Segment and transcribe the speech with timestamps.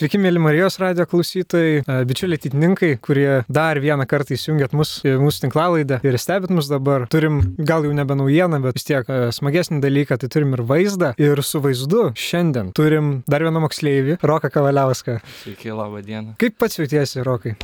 [0.00, 5.42] Sveiki, mėly Marijos radio klausytojai, e, bičiuliai titininkai, kurie dar vieną kartą įsijungėt mus, mūsų
[5.42, 7.04] tinklalaidą ir stebit mus dabar.
[7.12, 11.12] Turim gal jau nebe naujieną, bet vis tiek e, smagesnį dalyką, tai turim ir vaizdą.
[11.20, 15.18] Ir su vaizdu šiandien turim dar vieną moksleivį, Roką Kavaliauską.
[15.42, 16.32] Sveiki, laba diena.
[16.40, 17.58] Kaip pats jautiesi, Rokai?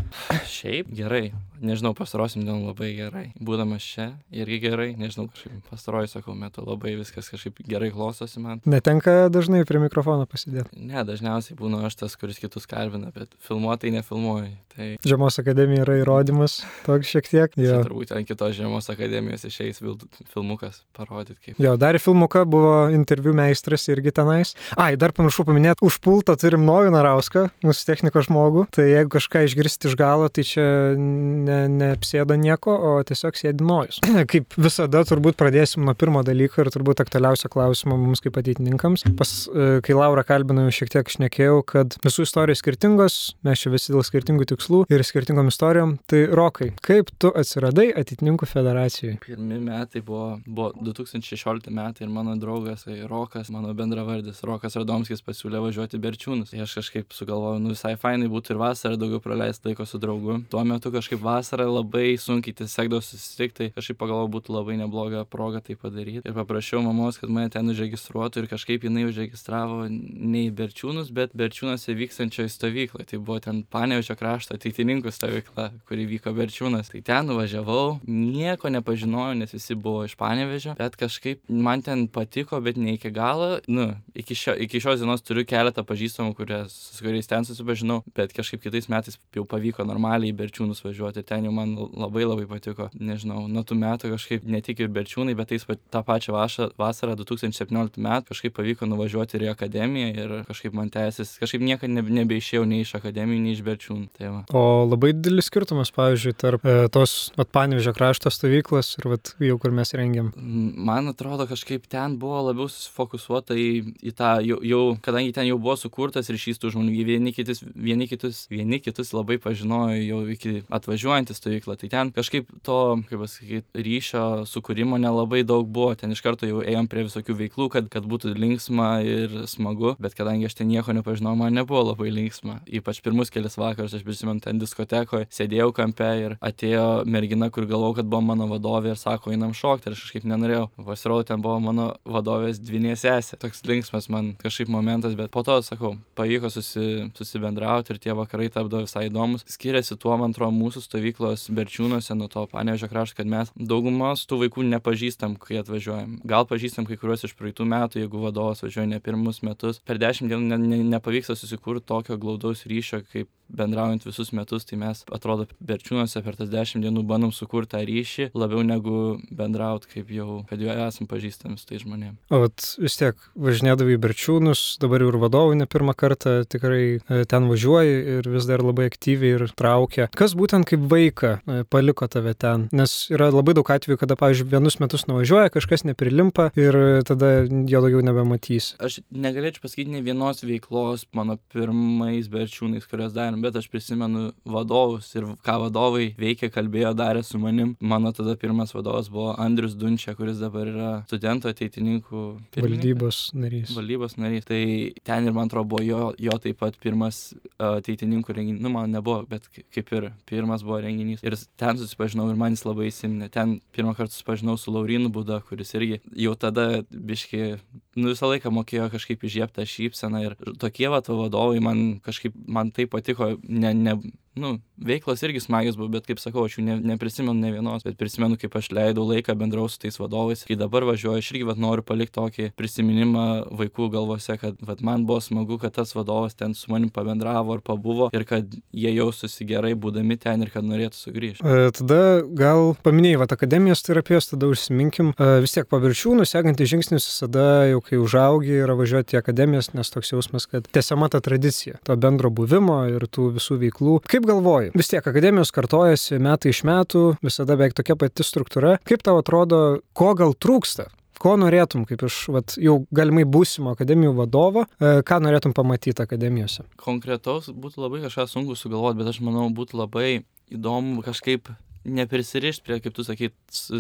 [0.45, 1.31] Šiaip gerai,
[1.65, 3.25] nežinau, pastarosim dienom labai gerai.
[3.41, 8.61] Būdamas čia irgi gerai, nežinau, kažkaip pastaroju, sakau, metu labai viskas kažkaip gerai klostosi man.
[8.69, 10.77] Netenka dažnai prie mikrofono pasidėti.
[10.77, 14.55] Ne, dažniausiai būnu aš tas, kuris kitus kalbina, bet filmuotai nefilmuoju.
[14.77, 14.87] Tai...
[15.09, 17.55] Žiemos akademija yra įrodymas, toks šiek tiek.
[17.57, 17.79] Jo.
[17.87, 21.61] Turbūt ant kitos Žiemos akademijos išeis filmukas parodyti kaip.
[21.63, 24.53] Jo, dar filmuką buvo interviu meistras irgi tenais.
[24.77, 28.67] Ai, dar pamiršau paminėti, už pultą turim Novį Narauską, mūsų technikos žmogų.
[28.77, 30.67] Tai jeigu kažką išgirsti iš galo, tai čia
[30.99, 34.03] ne, neapsėda nieko, o tiesiog sėdi nojus.
[34.33, 39.07] kaip visada, turbūt pradėsim nuo pirmo dalyko ir turbūt aktualiausio klausimo mums kaip ateitininkams.
[39.17, 43.17] Pas, e, kai Laura kalbinau, šiek tiek šnekėjau, kad visų istorijos skirtingos,
[43.47, 45.97] mes čia visi dėl skirtingų tikslų ir skirtingom istorijom.
[46.09, 49.19] Tai Rokai, kaip tu atsiradai ateitininkų federacijoje?
[49.25, 55.25] Pirmi metai buvo, buvo 2016 metai ir mano draugas, tai Rokas, mano bendravardis, Rokas Radomskis
[55.27, 56.53] pasiūlė važiuoti Berčiūnus.
[56.53, 60.39] Tai aš kažkaip sugalvojau, nu visai fainai būtų ir vasarą daugiau praleisti laiko su draugu.
[60.53, 65.63] Tuo metu kažkaip vasarą labai sunkiai tiesiog susitikti, tai kažkaip pagalvojau, būtų labai nebloga proga
[65.65, 66.25] tai padaryti.
[66.27, 71.35] Ir paprašiau mamos, kad mane ten užregistruotų ir kažkaip jinai užregistravo ne į Berčiūnus, bet
[71.37, 73.07] Berčiūnuose vykstančioje stovykloje.
[73.11, 76.91] Tai buvo ten Panevičio krašto ateitininkų stovykla, kuri vyko Berčiūnas.
[76.93, 82.61] Tai ten nuvažiavau, nieko nepažinojau, nes visi buvo iš Panevežio, bet kažkaip man ten patiko,
[82.61, 83.57] bet ne iki galo.
[83.67, 88.35] Nu, iki, šio, iki šios dienos turiu keletą pažįstamų, kurias, su kuriais ten susipažinau, bet
[88.37, 91.25] kažkaip kitais metais jau pavyko normaliai į Berčiūnus važiuoti.
[91.27, 92.91] Ten jau man labai labai patiko.
[92.97, 97.17] Nežinau, nuo tų metų kažkaip ne tik ir Berčiūnai, bet tais tą pačią vašą, vasarą
[97.19, 102.23] 2017 metų kažkaip pavyko nuvažiuoti ir į akademiją ir kažkaip man tęsis, kažkaip niekada ne,
[102.23, 104.09] nebeišėjau nei iš akademijų, nei iš Berčiūnų.
[104.17, 104.41] Tai va.
[104.53, 109.75] o labai didelis skirtumas, pavyzdžiui, tarp e, tos Panevižio krašto stovyklos ir vat, jau kur
[109.75, 110.33] mes rengiam.
[110.37, 113.69] Man atrodo, kažkaip ten buvo labiau susifokusuota į,
[114.03, 118.09] į tą, jau, jau, kadangi ten jau buvo sukurtas ryšys tų žmonių, vieni kitus, vieni
[118.11, 121.79] kitus, vieni kitus labai pažinojo jau iki atvažiuojant į stovyklą.
[121.81, 125.95] Tai ten kažkaip to, kaip pasakyti, ryšio sukūrimo nelabai daug buvo.
[125.97, 130.17] Ten iš karto jau ėjom prie visokių veiklų, kad, kad būtų linksma ir smagu, bet
[130.19, 132.61] kadangi aš ten nieko nepažinau, man nebuvo labai linksma.
[132.67, 137.99] Ypač pirmus kelias vakarus, aš prisimenu, ten diskotekoje sėdėjau kampe ir atėjo mergina, kur galvojau,
[138.01, 140.69] kad buvo mano vadovė ir sako, einam šokti ir aš kažkaip nenorėjau.
[140.87, 143.39] Pasirodo, ten buvo mano vadovės dvinė sesė.
[143.43, 148.49] Toks linksmas man kažkaip momentas, bet po to, sakau, pavyko susi, susibendrauti ir tie vakarai
[148.53, 149.45] tapdavo visai įdomus.
[149.51, 154.43] Skiriasi tuo, man atrodo, mūsų stovyklos berčiūnuose nuo to panevežio krašto, kad mes daugumos tų
[154.45, 156.19] vaikų nepažįstam, kai atvažiuojam.
[156.29, 159.83] Gal pažįstam kai kuriuos iš praeitų metų, jeigu vadovas važiuoja ne pirmus metus.
[159.87, 164.79] Per dešimt dienų ne, ne, nepavyksta susikurti tokio glaudaus ryšio, kaip bendraujant visus metus, tai
[164.81, 168.97] mes, atrodo, berčiūnuose per tas dešimt dienų bandom sukurti tą ryšį labiau negu
[169.31, 172.19] bendrauti, kaip jau, kad jau esam pažįstami su tai žmonėmis.
[172.35, 176.99] O vat, vis tiek važinėdavai į berčiūnus, dabar jau ir vadovai ne pirmą kartą tikrai
[176.99, 180.09] e, ten važiuoji ir vis dar labai aktyviai ir traukia.
[180.17, 182.67] Kas būtent kaip vaiką e, paliko tave ten?
[182.77, 187.85] Nes yra labai daug atvejų, kada, pavyzdžiui, vienus metus nuvažiuoja, kažkas neprilimpa ir tada jo
[187.85, 188.75] daugiau nebematys.
[188.83, 195.09] Aš negalėčiau pasakyti ne vienos veiklos mano pirmais berčiūnais, kurias darėm bet aš prisimenu vadovus
[195.17, 197.75] ir ką vadovai veikė, kalbėjo, darė su manim.
[197.81, 202.25] Mano tada pirmas vadovas buvo Andrius Dunčia, kuris dabar yra studentų ateitininkų
[202.57, 203.75] valdybos narys.
[203.77, 204.47] Valdybos narys.
[204.49, 204.61] Tai
[205.07, 207.23] ten ir man atrodo buvo jo, jo taip pat pirmas
[207.63, 208.63] ateitininkų renginys.
[208.65, 211.25] Nu, man nebuvo, bet kaip ir pirmas buvo renginys.
[211.27, 213.31] Ir ten susipažinau ir man jis labai įsiminė.
[213.33, 217.57] Ten pirmą kartą susipažinau su Laurinu Buda, kuris irgi jau tada biški,
[217.97, 220.25] nu visą laiką mokėjo kažkaip įžieptą šypseną.
[220.27, 223.93] Ir tokie va vadovai man kažkaip, man tai patiko ne ne
[224.37, 227.97] nu veiklos irgi smagios buvo bet kaip sakau aš jų ne neprisimenu nė vienos bet
[228.01, 230.45] prisimenu kaip aš leidau laiką bendravau su tais vadovais.
[230.47, 233.27] Kai dabar važiuoju aš irgi vat noriu palikt tokį prisiminimą
[233.57, 237.63] vaikų galvose kad vat man buvo smagu kad tas vadovas ten su manim pabendravo ir
[237.65, 241.41] pabuvo ir kad jie jaustųsi gerai būdami ten ir kad norėtų sugrįžt.
[241.41, 242.01] E, tada
[242.37, 245.15] gal paminėjai vat akademijos terapijos tada užsiminkim.
[245.17, 249.73] E, vis tiek po viršūnų sekantis žingsnis visada jau kai užaugi yra važiuoti į akademijas
[249.73, 253.99] nes toks jausmas kad tęsiama ta tradicija to bendro buvimo ir tų visų veiklų.
[254.07, 254.71] Kaip galvoji galvoji?
[254.75, 258.77] Vis tiek akademijos kartojasi metai iš metų, visada beveik tokia pati struktūra.
[258.87, 260.91] Kaip tau atrodo, ko gal trūksta?
[261.17, 266.67] Ko norėtum, kaip iš vat, jau galimai būsimo akademijų vadovo, e, ką norėtum pamatyti akademijose?
[266.77, 270.11] Konkretaus būtų labai kažką sunku sugalvoti, bet aš manau būtų labai
[270.53, 271.49] įdomu kažkaip
[271.87, 273.31] neprisirišt prie, kaip tu sakai,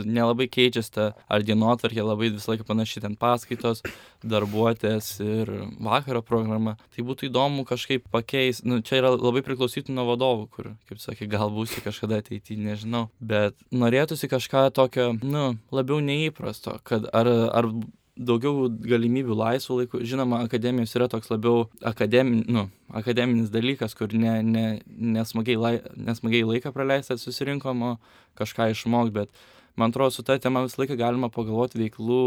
[0.06, 3.82] nelabai keičiasi ta ar dienotvarkė, labai visą laiką panašiai ten paskaitos,
[4.26, 6.76] darbuotės ir vakaro programa.
[6.94, 11.28] Tai būtų įdomu kažkaip pakeis, nu, čia yra labai priklausyti nuo vadovų, kur, kaip sakai,
[11.30, 17.70] gal būsi kažkada ateityje, nežinau, bet norėtųsi kažką tokio, nu, labiau neįprasto, kad ar, ar
[18.16, 20.00] daugiau galimybių laisvo laiko.
[20.00, 22.66] Žinoma, akademijos yra toks labiau akademin, nu,
[22.96, 25.74] akademinis dalykas, kur ne, ne, nesmagiai, lai,
[26.08, 27.92] nesmagiai laiką praleisti susirinkom, o
[28.40, 29.44] kažką išmokti, bet
[29.76, 32.22] man atrodo, su ta tema visą laiką galima pagalvoti veiklų,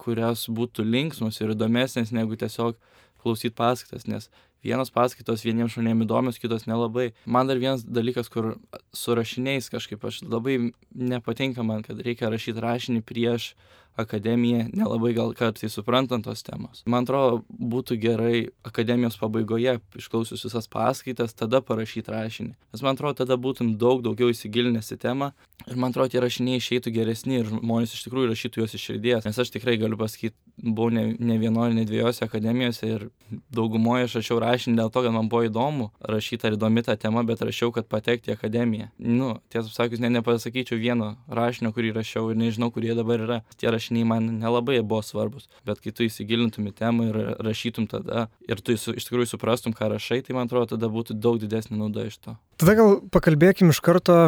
[0.00, 2.80] kurios būtų linksmos ir įdomesnės negu tiesiog
[3.22, 4.30] klausyti paskaitas, nes
[4.66, 7.12] vienos paskaitos vieniems žmonėms įdomios, kitos nelabai.
[7.24, 8.56] Man dar vienas dalykas, kur
[8.94, 10.58] su rašiniais kažkaip aš labai
[10.92, 13.54] nepatinka man, kad reikia rašyti rašinį prieš
[13.96, 16.82] akademiją, nelabai gal kartais suprantant tos temos.
[16.86, 22.52] Man atrodo, būtų gerai akademijos pabaigoje, išklausius visas paskaitas, tada parašyti rašinį.
[22.74, 25.30] Nes man atrodo, tada būtum daug daugiau įsigilinęs į temą
[25.64, 29.24] ir man atrodo, tie rašiniai išeitų geresni ir žmonės iš tikrųjų rašytų juos iš širdies.
[29.28, 33.08] Nes aš tikrai galiu pasakyti, buvau ne, ne vienoje, ne dviejose akademijose ir
[33.52, 37.24] daugumoje aš rašiau rašinį dėl to, kad man buvo įdomu rašyti ar įdomi ta tema,
[37.26, 38.88] bet rašiau, kad patekti į akademiją.
[38.98, 43.40] Nu, tiesą sakius, ne, nepasakyčiau vieno rašinio, kurį rašiau ir nežinau, kur jie dabar yra.
[43.60, 48.28] Tie rašiniai man nelabai buvo svarbus, bet kai tu įsigilintum į temą ir rašytum tada
[48.48, 52.08] ir tu iš tikrųjų suprastum, ką rašai, tai man atrodo, tada būtų daug didesnė nauda
[52.08, 52.36] iš to.
[52.60, 54.20] Tada gal pakalbėkim iš karto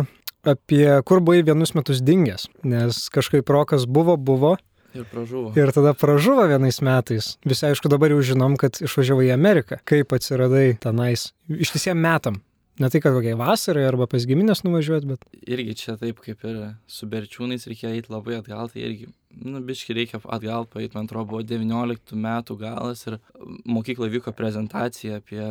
[0.47, 4.57] apie kur buvai vienus metus dingęs, nes kažkaip rokas buvo, buvo,
[4.97, 5.53] Ir pražuvo.
[5.57, 7.37] Ir tada pražuvo vienais metais.
[7.45, 9.81] Visi aišku dabar jau žinom, kad išvažiavai į Ameriką.
[9.89, 12.41] Kaip atsiradai tenais ištisiem metam.
[12.79, 15.25] Ne tai, kad kokiai vasarai arba pas giminės nuvažiuoti, bet...
[15.51, 19.97] Irgi čia taip kaip ir su berčiūnais reikia eiti labai atgal, tai irgi, nu, biški
[19.99, 23.19] reikia atgal paeiti, man atrodo, buvo 19 metų galas ir
[23.67, 25.43] mokykloje vyko prezentacija apie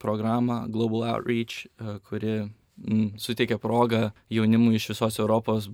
[0.00, 1.66] programą Global Outreach,
[2.08, 5.68] kuri mm, suteikia progą jaunimui iš visos Europos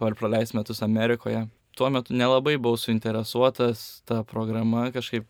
[0.00, 1.44] praleisti metus Amerikoje
[1.76, 5.26] tuo metu nelabai buvau suinteresuotas ta programa, kažkaip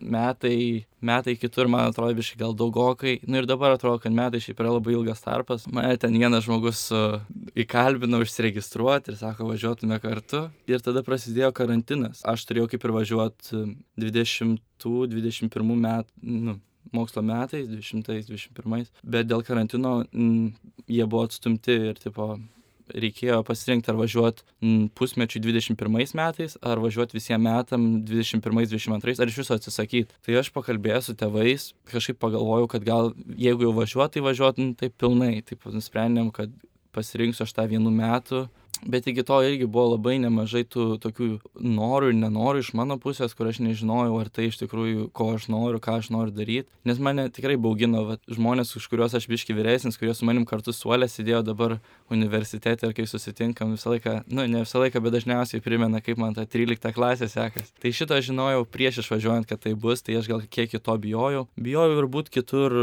[0.00, 3.18] metai, metai kitur, man atrodo, biškai gal daugokai.
[3.26, 5.66] Nu, ir dabar atrodo, kad metai šiaip yra labai ilgas tarpas.
[5.70, 7.20] Mane ten vienas žmogus uh,
[7.58, 10.46] įkalbino užsiregistruoti ir sako, važiuotume kartu.
[10.70, 12.24] Ir tada prasidėjo karantinas.
[12.28, 13.64] Aš turėjau kaip ir važiuoti
[14.06, 16.16] 20-21 metų.
[16.22, 16.60] Nu,
[16.92, 20.54] mokslo metais, 20-21, bet dėl karantino m,
[20.90, 22.32] jie buvo atstumti ir tipo
[22.94, 24.42] reikėjo pasirinkti ar važiuot
[24.98, 30.18] pusmečiui 21 metais, ar važiuot visiems metam 21-22, ar iš viso atsisakyti.
[30.26, 34.72] Tai aš pakalbėjau su tėvais, kažkaip pagalvojau, kad gal jeigu jau važiuot, tai važiuot nu,
[34.78, 35.40] taip pilnai.
[35.46, 36.52] Taip nusprendėm, kad
[36.94, 38.46] pasirinksiu aš tą vienų metų
[38.82, 41.28] bet iki to irgi buvo labai nemažai tų tokių
[41.60, 45.48] norų ir nenorų iš mano pusės, kur aš nežinojau, ar tai iš tikrųjų, ko aš
[45.52, 46.68] noriu, ką aš noriu daryti.
[46.88, 50.72] Nes mane tikrai baugino vat, žmonės, už kuriuos aš biški vyresnis, kurie su manim kartu
[50.76, 51.76] suolė sėdėjo dabar
[52.10, 56.36] universitete ir kai susitinkam visą laiką, nu ne visą laiką, bet dažniausiai primena, kaip man
[56.36, 57.72] ta 13 klasė sekas.
[57.80, 61.46] Tai šito aš žinojau prieš išvažiuojant, kad tai bus, tai aš gal kiek kito bijojau.
[61.60, 62.76] Bijojau ir būt kitur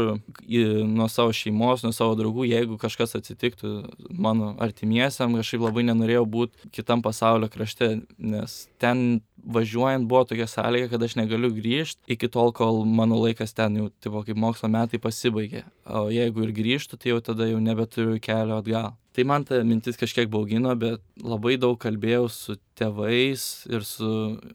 [0.46, 3.74] į, nuo savo šeimos, nuo savo draugų, jeigu kažkas atsitiktų
[4.14, 10.90] mano artimiesiam, kažkaip labai nenorėjau būti kitam pasaulio krašte, nes ten važiuojant buvo tokia sąlyga,
[10.92, 15.00] kad aš negaliu grįžti iki tol, kol mano laikas ten jau, tipo, kaip mokslo metai
[15.02, 15.64] pasibaigė.
[15.86, 18.96] O jeigu ir grįžtų, tai jau tada jau nebeturiu kelio atgal.
[19.14, 24.10] Tai man ta mintis kažkiek baugino, bet labai daug kalbėjau su tėvais ir su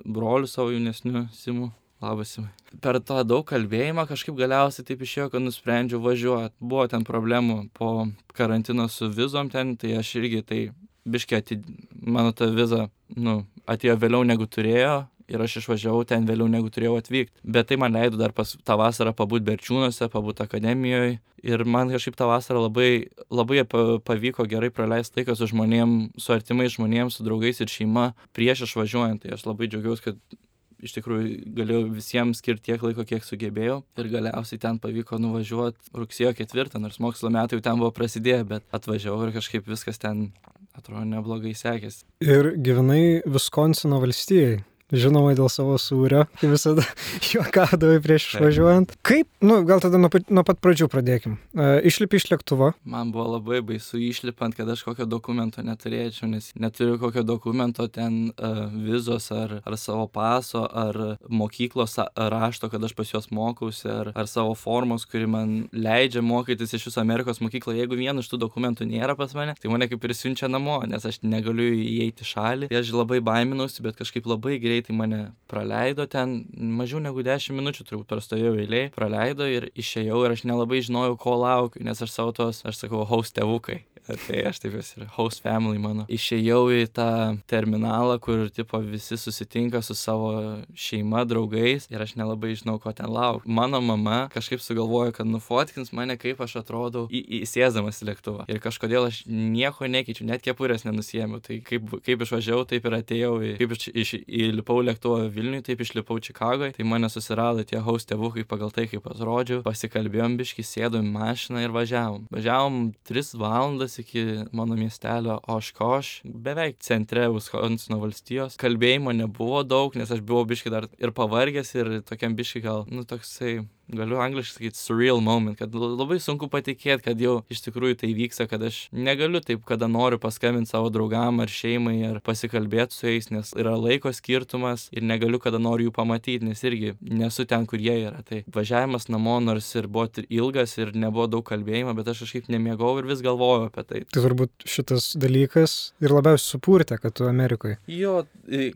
[0.05, 1.71] broliu savo jaunesniu Simu.
[2.03, 2.51] Labas, Simai.
[2.83, 6.55] Per tą daug kalbėjimą kažkaip galiausiai taip išėjo, kad nusprendžiau važiuoti.
[6.59, 7.91] Buvo ten problemų po
[8.35, 10.61] karantino su vizom ten, tai aš irgi tai
[11.05, 11.65] biškiai atid...
[11.91, 16.97] mano ta viza, nu, atėjo vėliau negu turėjo ir aš išvažiavau ten vėliau negu turėjau
[16.99, 17.33] atvykti.
[17.43, 22.15] Bet tai man leido dar pas tą vasarą pabūti Berčiūnuose, pabūti akademijoje ir man kažkaip
[22.19, 23.63] tą vasarą labai, labai
[24.07, 29.23] pavyko gerai praleisti laiką su žmonėm, su artimais žmonėms, su draugais ir šeima prieš išvažiuojant.
[29.23, 30.39] Tai aš labai džiaugiausi, kad
[30.83, 33.81] iš tikrųjų galėjau visiems skirti tiek laiko, kiek sugebėjau.
[33.99, 38.67] Ir galiausiai ten pavyko nuvažiuoti rugsėjo ketvirtą, nors mokslo metai jau ten buvo prasidėję, bet
[38.75, 40.29] atvažiavau ir kažkaip viskas ten
[40.77, 42.05] atrodo neblogai sekėsi.
[42.23, 44.61] Ir gyvenai Viskonsino valstijai
[44.93, 46.85] žinoma dėl savo sūrio, kai visada
[47.31, 48.95] juokaudavai prieš išvažiuojant.
[49.05, 51.37] Kaip, nu, gal tada nuo, nuo pat pradžių pradėkim.
[51.55, 52.71] Uh, išlipi iš lėktuvo.
[52.85, 58.31] Man buvo labai baisu išlipant, kad aš kokio dokumento neturėčiau, nes neturiu kokio dokumento ten
[58.31, 64.13] uh, vizos ar, ar savo paso, ar mokyklos rašto, kad aš pas juos mokausi, ar,
[64.15, 67.75] ar savo formos, kuri man leidžia mokytis iš viso Amerikos mokyklo.
[67.77, 71.05] Jeigu vieno iš tų dokumentų nėra pas mane, tai mane kaip ir siunčia namo, nes
[71.05, 72.69] aš negaliu įeiti šalį.
[72.71, 77.55] Tai aš labai baiminausi, bet kažkaip labai greitai greitai mane praleido ten, mažiau negu 10
[77.55, 82.11] minučių turbūt prastovėjau eiliai, praleido ir išėjau ir aš nelabai žinojau, ko laukiu, nes aš
[82.11, 83.83] savo tos, aš sakau, haus tėvukai.
[84.27, 86.05] tai aš taip vis ir host family mano.
[86.11, 87.09] Išėjau į tą
[87.49, 90.31] terminalą, kur tipo visi susitinka su savo
[90.75, 93.45] šeima, draugais ir aš nelabai žinau, ko ten lauk.
[93.47, 98.47] Mano mama kažkaip sugalvojo, kad nufotkins mane, kaip aš atrodau į, įsėsdamas į lėktuvą.
[98.51, 101.39] Ir kažkodėl aš nieko nekeičiu, net kepurės nenusijėmiau.
[101.43, 105.81] Tai kaip, kaip išvažiavau, taip ir atėjau, į, kaip iš, iš, įlipau lėktuvą Vilniui, taip
[105.83, 106.73] išlipau Čikagoje.
[106.77, 109.61] Tai mane susirado tie host tėvukai pagal tai, kaip atrodžiau.
[109.65, 112.27] Pasikalbėjom biški, sėdom į mašiną ir važiavom.
[112.33, 112.79] Važiavom
[113.09, 118.57] 3 valandas iki mano miestelio Oškoš, beveik centre Wisconsino valstijos.
[118.61, 123.05] Kalbėjimo nebuvo daug, nes aš buvau biški dar ir pavargęs, ir tokiam biški gal, nu
[123.07, 123.61] toksai
[123.91, 128.47] galiu angliškai sakyti surreal moment, kad labai sunku patikėti, kad jau iš tikrųjų tai vyksta,
[128.49, 133.29] kad aš negaliu taip, kada noriu paskambinti savo draugam ar šeimai ar pasikalbėti su jais,
[133.33, 137.81] nes yra laiko skirtumas ir negaliu kada noriu jų pamatyti, nes irgi nesu ten, kur
[137.81, 138.23] jie yra.
[138.27, 142.95] Tai važiavimas namo nors ir buvo ilgas ir nebuvo daug kalbėjimo, bet aš kažkaip nemiegau
[143.01, 144.03] ir vis galvojau apie tai.
[144.13, 147.79] Tai turbūt šitas dalykas ir labiausiai supurtė, kad tu Amerikoje.
[147.91, 148.23] Jo,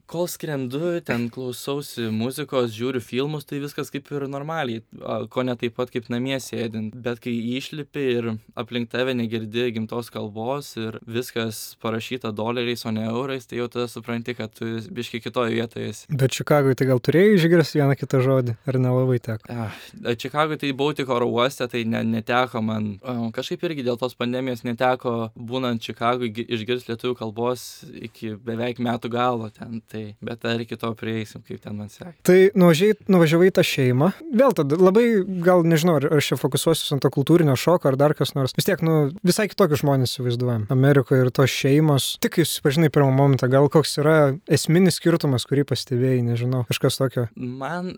[0.09, 4.83] kol skrendu, ten klausausi muzikos, žiūriu filmus, tai viskas kaip ir normaliai
[5.29, 6.95] ko ne taip pat kaip namie sėdint.
[6.95, 13.05] Bet kai išlipi ir aplink tave negirdi gimtos kalbos ir viskas parašyta doleriais, o ne
[13.09, 16.07] eurais, tai jau tada supranti, kad tu biški kitoje vietoje esi.
[16.09, 19.49] Bet Čikagoje tai gal turėjai išgirsti vieną kitą žodį, ar nelabai teko?
[19.51, 19.77] Ah,
[20.17, 22.89] Čikagoje tai buvau tik oro uoste, tai ne, neteko man.
[23.35, 27.67] Kažkaip irgi dėl tos pandemijos neteko, būnant Čikagoje, išgirsti lietuvių kalbos
[28.09, 29.81] iki beveik metų galo ten.
[29.87, 32.15] Tai, bet dar iki to prieisim, kaip ten man sekė.
[32.27, 34.11] Tai nuvažiavai tą šeimą.
[34.37, 35.05] Vėl tada labai,
[35.45, 38.55] gal nežinau, ar aš čia fokusuosiu ant to kultūrinio šoko ar dar kas nors.
[38.57, 40.67] Vis tiek, nu, visai kitokius žmonės įsivaizduojam.
[40.73, 42.09] Amerikoje ir tos šeimos.
[42.23, 44.17] Tik kai susipažinai pirmą momentą, gal koks yra
[44.49, 47.27] esminis skirtumas, kurį pastebėjai, nežinau, kažkas tokio.
[47.35, 47.95] Man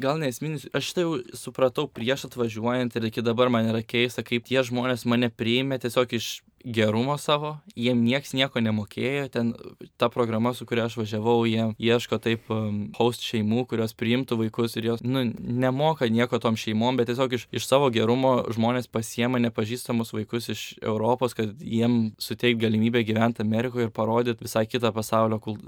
[0.00, 4.46] gal nesminis, aš tai jau supratau prieš atvažiuojant ir iki dabar man yra keista, kaip
[4.48, 6.30] tie žmonės mane priėmė tiesiog iš
[6.66, 9.52] gerumo savo, jiem nieks nieko nemokėjo, ten
[10.00, 14.74] ta programa, su kuria aš važiavau, jie ieško taip um, host šeimų, kurios priimtų vaikus
[14.76, 19.38] ir jos, nu, nemoka nieko tom šeimom, bet tiesiog iš, iš savo gerumo žmonės pasiema
[19.44, 25.38] nepažįstamus vaikus iš Europos, kad jiem suteikti galimybę gyventi Amerikoje ir parodyti visai kitą pasaulio,
[25.42, 25.62] kult...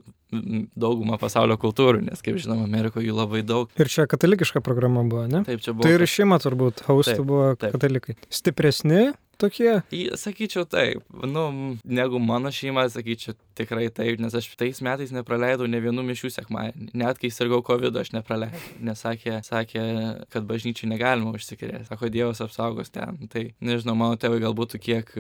[0.77, 3.71] daugumą pasaulio kultūrų, nes, kaip žinom, Amerikoje jų labai daug.
[3.79, 5.45] Ir čia katalikiška programa buvo, ne?
[5.47, 5.87] Taip, čia buvo.
[5.87, 7.79] Tai ir šeima turbūt, haustų buvo taip.
[7.79, 8.19] katalikai.
[8.29, 9.07] Stipresni
[9.39, 9.81] tokie?
[10.19, 11.45] Sakyčiau taip, nu,
[11.85, 16.91] negu mano šeima, sakyčiau tikrai taip, nes aš tais metais nepraleidau ne vienų mišių sekmadienį.
[16.99, 18.63] Net kai sirgau COVID, aš nepraleidau.
[18.85, 19.85] Nes sakė, sakė
[20.33, 21.89] kad bažnyčiai negalima užsikrėsti.
[21.91, 23.19] Sako, Dievas apsaugos ten.
[23.33, 25.11] Tai nežinau, mano tėvai galbūt kiek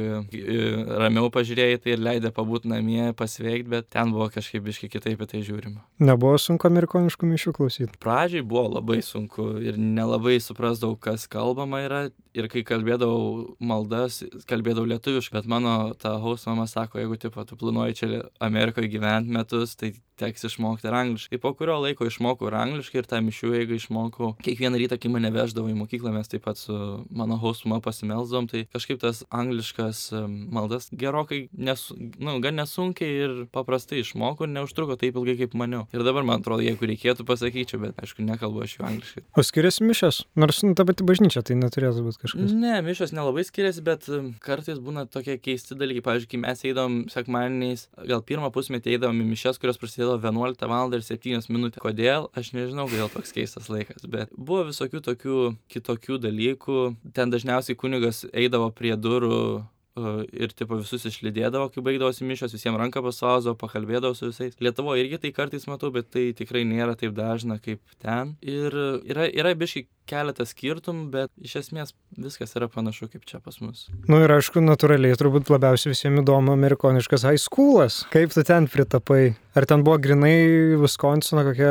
[1.02, 5.30] ramiau pažiūrėjai tai ir leidė pabūti namie, pasveikti, bet ten buvo kažkaip biškai kitaip į
[5.32, 5.82] tai žiūrima.
[6.04, 7.98] Nebuvo sunku amerikoniškų mišių klausyti.
[8.02, 12.06] Pradžiai buvo labai sunku ir nelabai suprasdavau, kas kalbama yra.
[12.38, 17.56] Ir kai kalbėdavau maldas, kalbėdavau lietuviškai, bet mano ta haus mama sako, jeigu tipo, tu
[17.58, 21.38] planuoji čia Amerikoje gyventi metus, tai teks išmokti ir angliškai.
[21.42, 24.32] Po kurio laiko išmokau ir angliškai, ir tą mišių eigą išmokau.
[24.42, 26.74] Kiekvieną rytą, kai mane veždavo į mokyklą, mes taip pat su
[27.14, 34.02] mano hausuma pasimelzdom, tai kažkaip tas angliškas maldas gerokai, nesu, nu, gan nesunkiai ir paprastai
[34.02, 35.86] išmokau ir neužtruko taip ilgai, kaip maniau.
[35.94, 39.24] Ir dabar, man atrodo, jeigu reikėtų pasakyčiau, bet aišku, nekalbu aš jų angliškai.
[39.38, 40.22] O skiriasi mišas?
[40.38, 42.54] Nors nu, ta pati bažnyčia, tai neturėtų būti kažkas.
[42.58, 44.10] Ne, mišas nelabai skiriasi, bet
[44.44, 46.04] kartais būna tokie keisti dalykai.
[46.08, 50.92] Pavyzdžiui, kai mes eidom sekmadieniais, gal pirmą pusmetį eidavom į mišes, kurios prasidėjo 11 val.
[50.94, 51.82] ir 7 minutės.
[51.82, 52.28] Kodėl?
[52.38, 55.40] Aš nežinau, kodėl toks keistas laikas, bet buvo visokių tokių
[55.72, 56.78] kitokių dalykų.
[57.14, 59.64] Ten dažniausiai kunigas eidavo prie durų
[60.32, 64.56] ir tipo visus išlydėdavo, kai baigdavosi mišios, visiems ranką pasvausdavo, pakalbėdavo su visais.
[64.62, 68.36] Lietuvoje irgi tai kartais matau, bet tai tikrai nėra taip dažna kaip ten.
[68.42, 68.74] Ir
[69.08, 73.86] yra, yra biškai keletas skirtumų, bet iš esmės viskas yra panašu kaip čia pas mus.
[74.06, 78.02] Na nu, ir aišku, natūraliai turbūt labiausiai visiems įdomu amerikoniškas high schoolas.
[78.14, 79.36] Kaip tu ten pritapai?
[79.58, 81.70] Ar ten buvo grinai Wisconsino kokia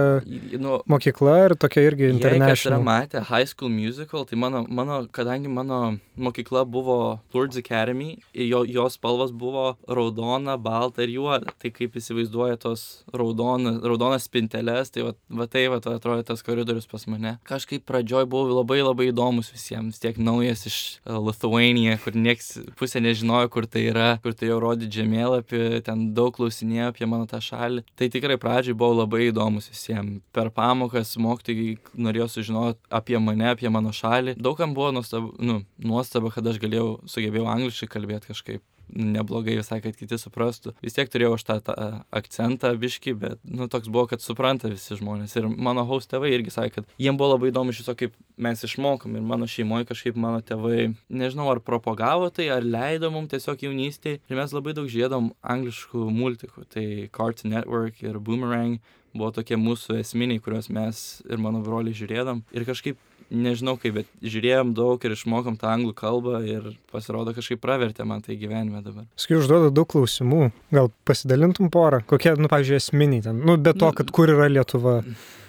[0.60, 2.51] nu, mokykla ir tokia irgi international?
[2.51, 8.16] Kas yra matę High School Musical, tai mano, mano, kadangi mano mokykla buvo Lourdes Academy,
[8.33, 11.53] jo, jos spalvas buvo raudona, balta ir juoda.
[11.62, 16.89] Tai kaip įsivaizduoja tos raudona, raudonas spinteles, tai va, va tai va, atrodo tas koridorius
[16.89, 17.38] pas mane.
[17.47, 23.01] Kažkaip pradžioj buvo labai labai įdomus visiems, tiek naujas iš uh, Lithuania, kur nieks pusė
[23.03, 27.41] nežinojo, kur tai yra, kur tai jau rodė žemėlapį, ten daug klausinėjo apie mano tą
[27.43, 27.86] šalį.
[27.97, 30.21] Tai tikrai pradžiai buvo labai įdomus visiems.
[30.36, 34.38] Per pamokas mokytojai norėjo sužinoti apie mane, apie mano šalį.
[34.41, 39.96] Daugam buvo nuostabu, nu, nuostaba, kad aš galėjau, sugebėjau angliškai kalbėti kažkaip neblogai visai, kad
[39.98, 40.74] kiti suprastų.
[40.84, 41.75] Vis tiek turėjau aš tą, tą
[42.16, 45.36] akcentą biški, bet, nu, toks buvo, kad supranta visi žmonės.
[45.39, 48.63] Ir mano haus tėvai irgi sakė, kad jiems buvo labai įdomu iš viso, kaip mes
[48.68, 49.18] išmokom.
[49.20, 54.22] Ir mano šeimoje kažkaip mano tėvai, nežinau, ar propagavo tai, ar leido mums tiesiog jaunystėje.
[54.27, 56.68] Ir mes labai daug žiedom angliškų multikų.
[56.72, 58.80] Tai Cartoon Network ir Boomerang
[59.18, 62.44] buvo tokie mūsų esminiai, kuriuos mes ir mano broliai žiūrėdam.
[62.54, 63.00] Ir kažkaip
[63.34, 68.24] nežinau kaip, bet žiūrėjom daug ir išmokom tą anglų kalbą ir pasirodo kažkaip pravertė man
[68.25, 69.07] tai gyvenime dabar.
[69.19, 73.91] Skai užduoda daug klausimų, gal pasidalintum porą, kokie, nu, pavyzdžiui, esminiai ten, nu, be to,
[73.98, 75.01] kad kur yra Lietuva.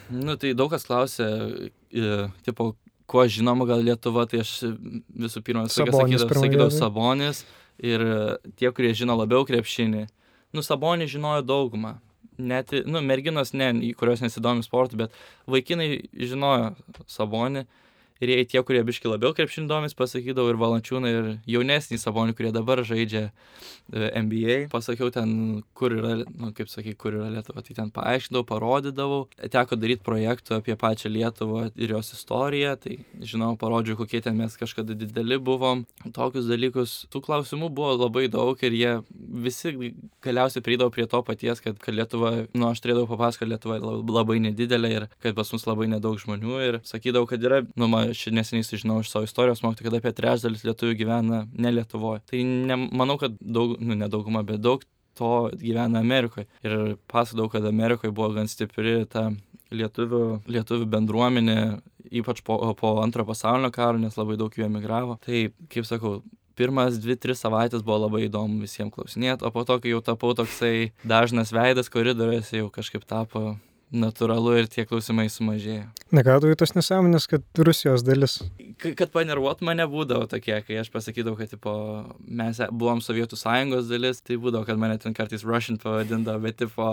[0.09, 1.29] Nu, tai daug kas klausė,
[2.47, 2.73] tipo,
[3.09, 7.45] kuo žinoma gal Lietuva, tai aš visų pirma sakydavau, sakydavau Sabonis
[7.79, 8.03] ir
[8.59, 10.07] tie, kurie žino labiau krepšinį.
[10.55, 11.99] Nu, Sabonį žinojo daugumą,
[12.39, 15.15] net, nu, merginos, ne, kurios nesidomi sportu, bet
[15.49, 16.73] vaikinai žinojo
[17.11, 17.65] Sabonį
[18.19, 22.81] ir jie tie, kurie biški labiau krepšindomis, pasakydavau ir Valančiūną, ir jaunesnį Sabonį, kurie dabar
[22.87, 24.57] žaidžia e, NBA.
[24.73, 25.31] Pasakiau ten,
[25.77, 29.21] kur yra, nu, kaip sakai, kur yra Lietuva, tai ten paaiškinau, parodydavau.
[29.39, 34.57] Teko daryti projektų apie pačią Lietuvą ir jos istoriją, tai žinau, parodžiau, kokie ten mes
[34.59, 35.85] kažkada dideli buvom.
[36.15, 38.93] Tokius dalykus, tų klausimų buvo labai daug ir jie
[39.47, 39.73] visi
[40.25, 43.79] galiausiai prieidavo prie to paties, kad, kad Lietuva, nu, aš turėdavau papasakoti, kad Lietuva
[44.19, 48.08] labai nedidelė ir kad pas mus labai nedaug žmonių ir sakydavau, kad yra, nu, man
[48.11, 52.23] aš neseniai sužinojau iš savo istorijos mokytojų, kad apie trečdalis lietuvių gyvena ne Lietuvoje.
[52.29, 54.85] Tai ne, manau, kad daug, nu ne dauguma, bet daug
[55.19, 56.47] to gyvena Amerikoje.
[56.63, 59.29] Ir pasadau, kad Amerikoje buvo gan stipri ta
[59.75, 61.59] lietuvių, lietuvių bendruomenė,
[62.21, 65.19] ypač po, po antrojo pasaulinio karo, nes labai daug jų emigravo.
[65.25, 66.19] Tai, kaip sakau,
[66.59, 70.33] pirmas dvi, tris savaitės buvo labai įdomu visiems klausinėti, o po to, kai jau tapau
[70.35, 73.55] toksai dažnas veidas koridoriuose, jau kažkaip tapo
[73.91, 75.87] natūralu ir tie klausimai sumažėjo.
[76.15, 78.39] Negadavai tos nesąmonės, kad Rusijos dalis.
[78.81, 81.73] K kad panervuot mane būdavo tokie, kai aš pasakydavau, kad tipo,
[82.25, 86.59] mes e, buvom Sovietų sąjungos dalis, tai būdavo, kad mane ten kartais Russian pavadindavo, bet
[86.61, 86.91] tipo,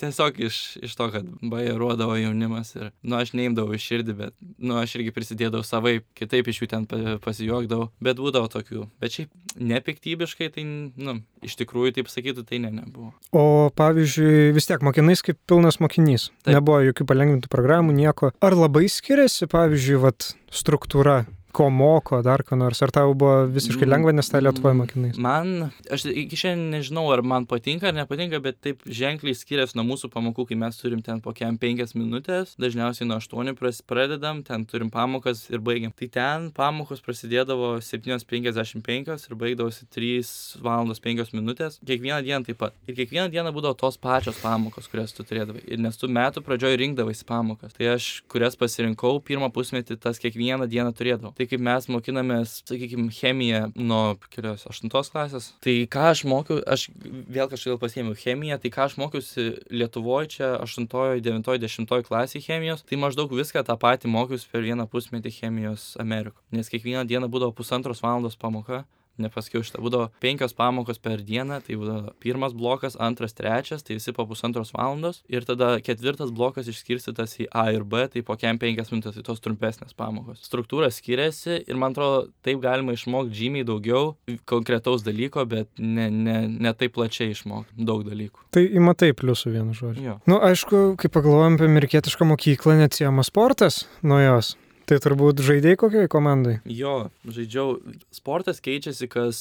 [0.00, 4.76] tiesiog iš, iš to, kad bairuodavo jaunimas ir, nu, aš neimdavau iš širdį, bet, nu,
[4.80, 6.86] aš irgi prisidėdavau savai, kitaip iš jų ten
[7.24, 8.86] pasijuokdavau, bet būdavo tokių.
[9.02, 13.12] Bet šiaip nepiktybiškai, tai, nu, iš tikrųjų, taip sakytų, tai ne, nebuvo.
[13.36, 16.30] O pavyzdžiui, vis tiek mokinais kaip pilnas mokinys.
[16.44, 16.58] Taip.
[16.58, 18.32] Nebuvo jokių palengvintų programų, nieko.
[18.44, 21.24] Ar labai skiriasi, pavyzdžiui, vat, struktūra
[21.56, 25.20] ko moko, dar ko nors, ar tau buvo visiškai lengva, nes tą Lietuvoje mm, mokinais?
[25.22, 29.86] Man, aš iki šiandien nežinau, ar man patinka ar nepatinka, bet taip ženkliai skiriasi nuo
[29.88, 33.56] mūsų pamokų, kai mes turim ten po kiam penkias minutės, dažniausiai nuo aštuonių
[33.88, 35.94] pradedam, ten turim pamokas ir baigiam.
[35.96, 42.76] Tai ten pamokos prasidėdavo 7.55 ir baigdavosi 3 valandos 5 minutės, kiekvieną dieną taip pat.
[42.84, 45.64] Ir kiekvieną dieną būdavo tos pačios pamokos, kurias tu turėdavai.
[45.64, 47.74] Ir nes tu metų pradžioje rinkdavai pamokas.
[47.76, 51.32] Tai aš, kurias pasirinkau, pirmą pusmetį tas kiekvieną dieną turėdavau.
[51.36, 56.58] Tai tai kaip mes mokinamės, sakykime, chemiją nuo kelios aštuntos klasės, tai ką aš mokiau,
[56.66, 56.88] aš
[57.30, 62.82] vėl kažkaip pasiėmiau chemiją, tai ką aš mokiausi Lietuvoje čia aštuntojo, devintojo, dešimtojo klasėje chemijos,
[62.86, 66.42] tai maždaug viską tą patį mokiausi per vieną pusmetį chemijos Amerikoje.
[66.56, 68.84] Nes kiekvieną dieną būdavo pusantros valandos pamoka,
[69.22, 74.14] nepasakiau šitą, būdavo penkios pamokos per dieną, tai būdavo pirmas blokas, antras, trečias, tai visi
[74.16, 78.60] po pusantros valandos ir tada ketvirtas blokas išskirstytas į A ir B, tai po kem
[78.62, 80.42] penkias minutės, tai tos trumpesnės pamokos.
[80.46, 84.14] Struktūra skiriasi ir man atrodo, taip galima išmokti žymiai daugiau
[84.48, 88.46] konkretaus dalyko, bet ne, ne, ne taip plačiai išmokti daug dalykų.
[88.56, 90.06] Tai įmatai pliusų vienu žodžiu.
[90.06, 94.54] Na, nu, aišku, kai pagalvojam apie amerikietišką mokyklą, neatsiejama sportas nuo jos.
[94.86, 96.60] Tai turbūt žaidėjai kokiai komandai?
[96.70, 97.80] Jo, žaidžiau.
[98.14, 99.40] Sportas keičiasi kas,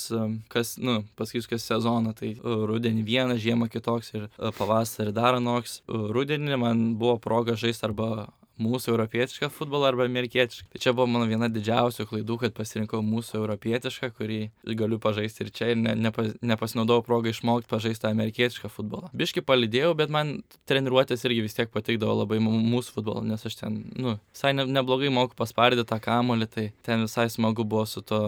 [0.49, 2.15] kas nu, pasakysiu, kas sezoną.
[2.17, 5.83] Tai e, rudenį vienas, žiemą kitoks ir e, pavasarį dar anoks.
[5.85, 8.27] E, rudenį man buvo proga žaisti arba
[8.61, 10.69] mūsų europietišką futbolą arba amerikietišką.
[10.73, 14.39] Tai čia buvo mano viena didžiausių klaidų, kad pasirinkau mūsų europietišką, kurį
[14.79, 19.11] galiu pažaisti ir čia ir ne, nepa, nepasinaudojau progą išmokti pažaisti amerikietišką futbolą.
[19.17, 20.37] Biški palidėjau, bet man
[20.69, 25.11] treniruotės irgi vis tiek patikdavo labai mūsų futbolą, nes aš ten, nu, visai ne, neblogai
[25.13, 28.21] moku paspardyti tą kamolį, tai ten visai smagu buvo su to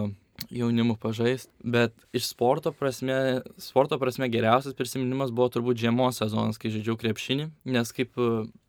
[0.49, 6.71] jaunimu pažaist bet iš sporto prasme sporto prasme geriausias prisiminimas buvo turbūt žiemos sezonas kai
[6.73, 8.15] žaidžiau krepšinį nes kaip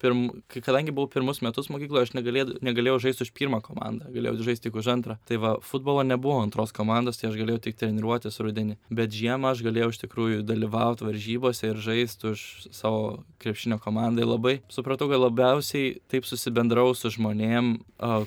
[0.02, 4.48] pirm kai kadangi buvau pirmus metus mokykloje aš negalėd negalėjau žaist už pirmą komandą galėjau
[4.48, 5.16] žaist tik už antrą.
[5.28, 8.78] Tai va futbolo nebuvo antros komandos tai aš galėjau tik treniruotis rudenį.
[8.90, 14.58] Bet žiemą aš galėjau iš tikrųjų dalyvaut varžybose ir žaist už savo krepšinio komandai labai.
[14.72, 17.76] Supratau kad labiausiai taip susibendravau su žmonėm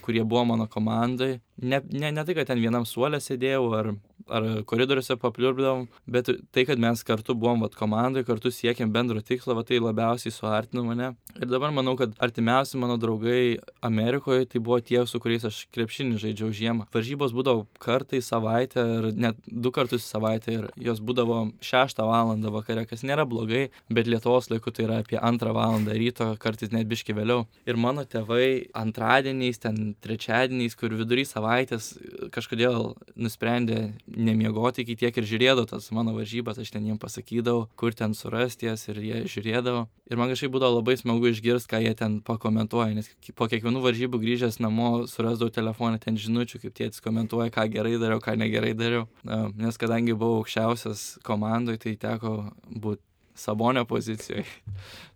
[0.06, 3.92] kurie buvo mano komandoj ne ne ne tai kad ten vienam suole sėdėjau ar
[4.30, 9.56] ar koridoriuose papliurbdavom, bet tai, kad mes kartu buvom vat, komandai, kartu siekėm bendro tikslo,
[9.58, 11.14] va, tai labiausiai suartino mane.
[11.40, 16.20] Ir dabar manau, kad artimiausi mano draugai Amerikoje tai buvo tie, su kuriais aš krepšinį
[16.22, 16.88] žaidžiau žiemą.
[16.94, 22.36] Varžybos būdavo kartą į savaitę ir net du kartus savaitę ir jos būdavo 6 val.
[22.52, 25.80] vakare, kas nėra blogai, bet Lietuvos laiku tai yra apie 2 val.
[25.88, 27.46] ryto, kartais net biški vėliau.
[27.66, 31.94] Ir mano tėvai antradieniais, ten trečiadieniais, kur vidury savaitės
[32.34, 37.96] kažkodėl nusprendė nemiegoti iki tiek ir žiūrėdavo tas mano varžybas, aš ten jiem pasakydavau, kur
[37.98, 39.86] ten surasti jas ir jie žiūrėdavo.
[40.12, 44.22] Ir man kažkaip būdavo labai smagu išgirsti, ką jie ten pakomentuoja, nes po kiekvienų varžybų
[44.24, 49.08] grįžęs namo surasdavau telefoną ten žinučių, kaip tėtis komentuoja, ką gerai dariau, ką negerai dariau.
[49.24, 52.36] Nes kadangi buvau aukščiausias komandoje, tai teko
[52.68, 53.04] būti
[53.36, 54.46] sabonio pozicijoje.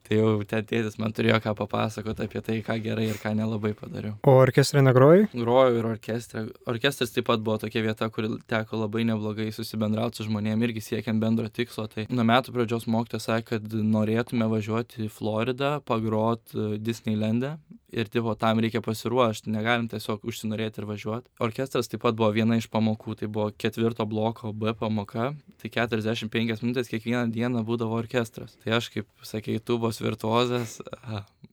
[0.06, 3.74] Tai jau ten tėtis man turėjo ką papasakoti apie tai, ką gerai ir ką nelabai
[3.78, 4.16] padariau.
[4.28, 5.30] O orkestrė negroji?
[5.34, 6.46] Grojau ir orkestrė.
[6.72, 11.22] Orkestras taip pat buvo tokia vieta, kur teko labai neblogai susibendrauti su žmonėmis irgi siekiant
[11.22, 11.88] bendro tikslo.
[11.92, 17.56] Tai nuo metų pradžios mokytojas sakė, kad norėtume važiuoti į Floridą, pagrot Disneylande
[17.96, 21.32] ir tipo, tam reikia pasiruošti, negalim tiesiog užsinorėti ir važiuoti.
[21.44, 26.64] Orkestras taip pat buvo viena iš pamokų, tai buvo ketvirto bloko B pamoka, tai 45
[26.66, 28.58] minutės kiekvieną dieną būdavo orkestras.
[28.64, 30.80] Tai aš, kaip sakė, tubos virtuozas,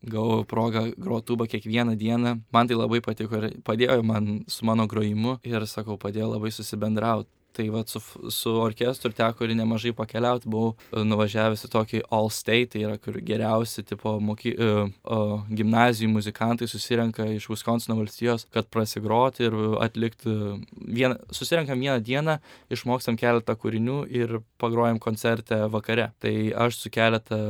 [0.02, 2.34] gavau progą groti tubą kiekvieną dieną.
[2.52, 7.30] Man tai labai patiko ir padėjo man su mano grojimu ir, sakau, padėjo labai susibendrauti
[7.56, 12.30] tai vat su, su orkestru teko ir nemažai pakeliauti, buvau e, nuvažiavęs į tokį All
[12.32, 18.46] State, tai yra kur geriausi tipo moky, uh, uh, gimnazijų muzikantai susirenka iš Wisconsin valstijos,
[18.54, 20.32] kad prasigroti ir atlikti
[20.72, 22.38] vieną, susirenkam vieną dieną,
[22.72, 26.10] išmokstam keletą kūrinių ir pagrojam koncerte vakare.
[26.22, 26.34] Tai
[26.66, 27.40] aš su keletą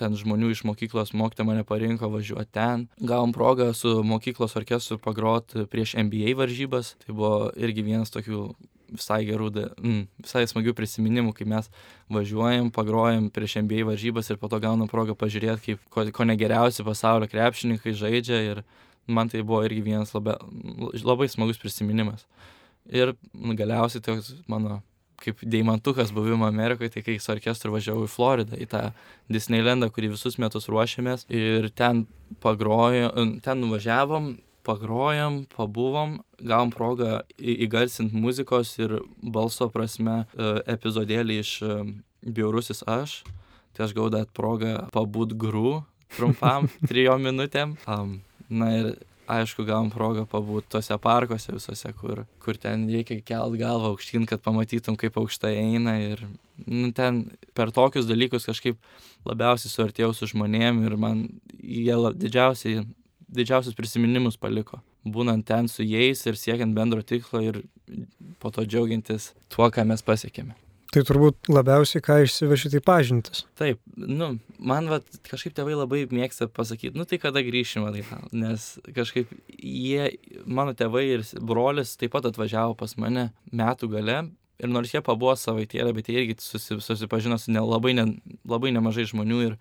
[0.00, 2.88] ten žmonių iš mokyklos mokytė mane parinko važiuoti ten.
[3.00, 6.94] Gavom progą su mokyklos orkestru pagroti prieš NBA varžybas.
[7.04, 8.48] Tai buvo irgi vienas tokių
[8.92, 11.70] visai gerų, mm, visai smagių prisiminimų, kai mes
[12.12, 16.86] važiuojam, pagrojam prieš NBA varžybas ir po to gaunam progą pažiūrėti, kaip ko, ko negeriausi
[16.86, 18.62] pasaulio krepšininkai žaidžia ir
[19.06, 20.36] man tai buvo irgi vienas labai,
[21.02, 22.26] labai smagus prisiminimas.
[22.90, 24.80] Ir galiausiai toks mano
[25.20, 28.82] kaip deimantukas buvimo Amerikoje, tai kai su orkestru važiavau į Floridą, į tą
[29.32, 32.06] Disneylandą, kurį visus metus ruošėmės ir ten
[32.40, 33.10] pagrojo,
[33.44, 34.32] ten nuvažiavom,
[34.70, 41.76] pagrojom, pabuvom, gavom progą įgarsint muzikos ir balso prasme e, epizodėlį iš e,
[42.20, 43.20] Bjaurusis aš.
[43.74, 45.80] Tai aš gavau dar progą pabūt grų
[46.16, 47.76] trumpam, trijom minutėm.
[47.88, 48.18] Um,
[48.50, 48.90] na ir
[49.30, 54.42] aišku, gavom progą pabūt tose parkuose visose, kur, kur ten reikia kelt galvą aukštyn, kad
[54.42, 55.96] pamatytum, kaip aukštai eina.
[56.02, 56.24] Ir
[56.66, 57.22] nu, ten
[57.56, 58.80] per tokius dalykus kažkaip
[59.28, 61.26] labiausiai suartėjau su žmonėm ir man
[61.60, 62.84] jie didžiausiai
[63.34, 64.80] didžiausius prisiminimus paliko.
[65.04, 67.62] Būnant ten su jais ir siekiant bendro tikslo ir
[68.42, 70.56] po to džiaugiantis tuo, ką mes pasiekėme.
[70.90, 73.44] Tai turbūt labiausiai ką išsivežti tai pažintis.
[73.58, 78.72] Taip, nu, man vat, kažkaip tėvai labai mėgsta pasakyti, nu tai kada grįšim atgal, nes
[78.96, 80.08] kažkaip jie,
[80.50, 84.18] mano tėvai ir brolis taip pat atvažiavo pas mane metų gale
[84.60, 88.06] ir nors jie pabuvo savaitėlę, bet jie irgi susipažino su ne, labai, ne,
[88.48, 89.56] labai nemažai žmonių ir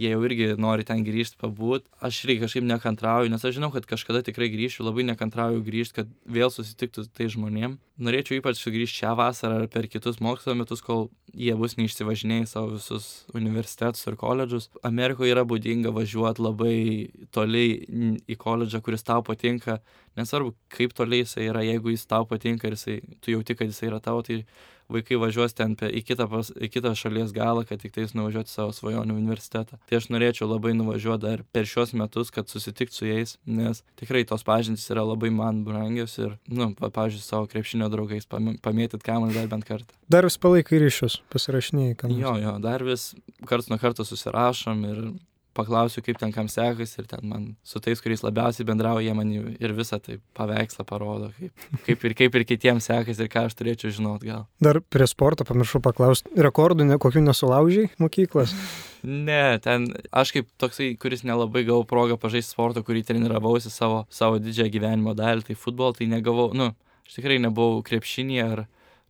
[0.00, 1.86] jie jau irgi nori ten grįžti, pabūt.
[2.04, 6.10] Aš irgi kažkaip nekantrauju, nes aš žinau, kad kažkada tikrai grįšiu, labai nekantrauju grįžti, kad
[6.26, 7.78] vėl susitiktų tai žmonėm.
[8.02, 12.74] Norėčiau ypač sugrįžti šią vasarą ar per kitus mokslo metus, kol jie bus neišsivažinėjai savo
[12.74, 14.70] visus universitetus ir koledžus.
[14.86, 16.76] Amerikoje yra būdinga važiuoti labai
[17.34, 19.78] toliai į koledžą, kuris tau patinka.
[20.18, 23.90] Nesvarbu, kaip toliai jisai yra, jeigu jis tau patinka ir jisai, tu jauti, kad jisai
[23.92, 24.42] yra tavo, tai
[24.92, 28.74] vaikai važiuos ten į kitą, pas, į kitą šalies galą, kad tik tais nuvažiuoti savo
[28.76, 29.78] svajonių universitetą.
[29.88, 34.24] Tai aš norėčiau labai nuvažiuoti dar per šios metus, kad susitikti su jais, nes tikrai
[34.28, 39.52] tos pažintys yra labai man brangios ir, nu, pavyzdžiui, savo krepšinio draugais pamėtyt kamuolį dar
[39.52, 39.98] bent kartą.
[40.10, 42.20] Dar vis palaikai ryšius, pasirašinėjai, nors.
[42.20, 43.12] Jo, jo, dar vis
[43.48, 45.00] karts nuo karto susirašom ir
[45.56, 49.32] paklausiu, kaip ten kam sekasi ir ten man su tais, kuriais labiausiai bendrauja, jie man
[49.34, 53.58] ir visą tai paveikslą parodo, kaip, kaip, ir, kaip ir kitiems sekasi ir ką aš
[53.58, 54.48] turėčiau žinot gal.
[54.62, 58.54] Dar prie sporto pamiršau paklausti, rekordų ne, kokių nesulaužiai mokyklas?
[59.04, 64.40] ne, ten aš kaip toksai, kuris nelabai gavau progą pažaisti sportą, kurį treniravausi savo, savo
[64.42, 66.70] didžiąją gyvenimo dalį, tai futbolą, tai negavau, nu,
[67.04, 68.64] aš tikrai nebuvau krepšinėje ar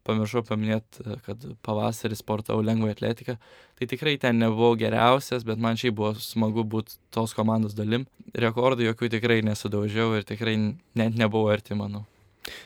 [0.06, 3.36] pamiršau paminėti, kad pavasarį sportavau lengvą atletiką.
[3.78, 8.06] Tai tikrai ten nebuvau geriausias, bet man šiaip buvo smagu būti tos komandos dalim.
[8.34, 12.04] Rekordų jokių tikrai nesudaužiau ir tikrai net nebuvau arti, manau.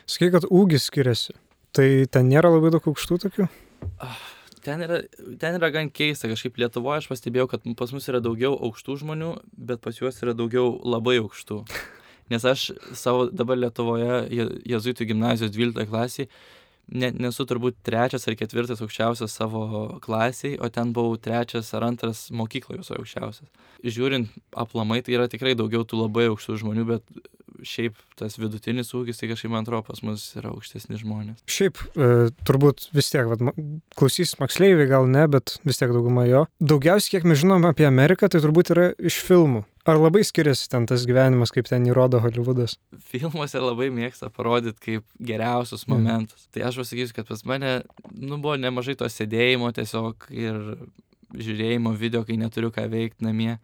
[0.08, 1.36] Sakai, kad ūgis skiriasi.
[1.76, 3.46] Tai ten nėra labai daug aukštų tokių?
[4.02, 4.18] Ah,
[4.64, 5.02] ten yra,
[5.40, 9.30] ten yra gan keista, kažkaip Lietuvoje aš pastebėjau, kad pas mus yra daugiau aukštų žmonių,
[9.70, 11.62] bet pas juos yra daugiau labai aukštų.
[12.32, 14.24] Nes aš savo dabar Lietuvoje,
[14.68, 16.28] Jezuitų gimnazijos 12 klasėje,
[16.88, 19.64] ne, nesu turbūt trečias ar ketvirtas aukščiausias savo
[20.04, 23.48] klasiai, o ten buvau trečias ar antras mokykloje viso aukščiausias.
[23.84, 27.28] Žiūrint aplamai, tai yra tikrai daugiau tų labai aukštų žmonių, bet
[27.66, 31.42] šiaip tas vidutinis ūgis, tai kažkaip man atrodo pas mus yra aukštesni žmonės.
[31.50, 32.10] Šiaip e,
[32.46, 33.42] turbūt vis tiek, vat,
[33.98, 36.44] klausys moksleiviai gal ne, bet vis tiek dauguma jo.
[36.62, 39.64] Daugiausiai, kiek mes žinom apie Ameriką, tai turbūt yra iš filmų.
[39.88, 42.74] Ar labai skiriasi ten tas gyvenimas, kaip ten įrodo Hollywoodas?
[43.08, 46.44] Filmuose labai mėgsta parodyti kaip geriausius momentus.
[46.44, 46.50] Mm.
[46.52, 47.70] Tai aš pasakysiu, kad pas mane
[48.12, 50.58] nu, buvo nemažai to sėdėjimo tiesiog ir
[51.32, 53.56] žiūrėjimo video, kai neturiu ką veikti namie.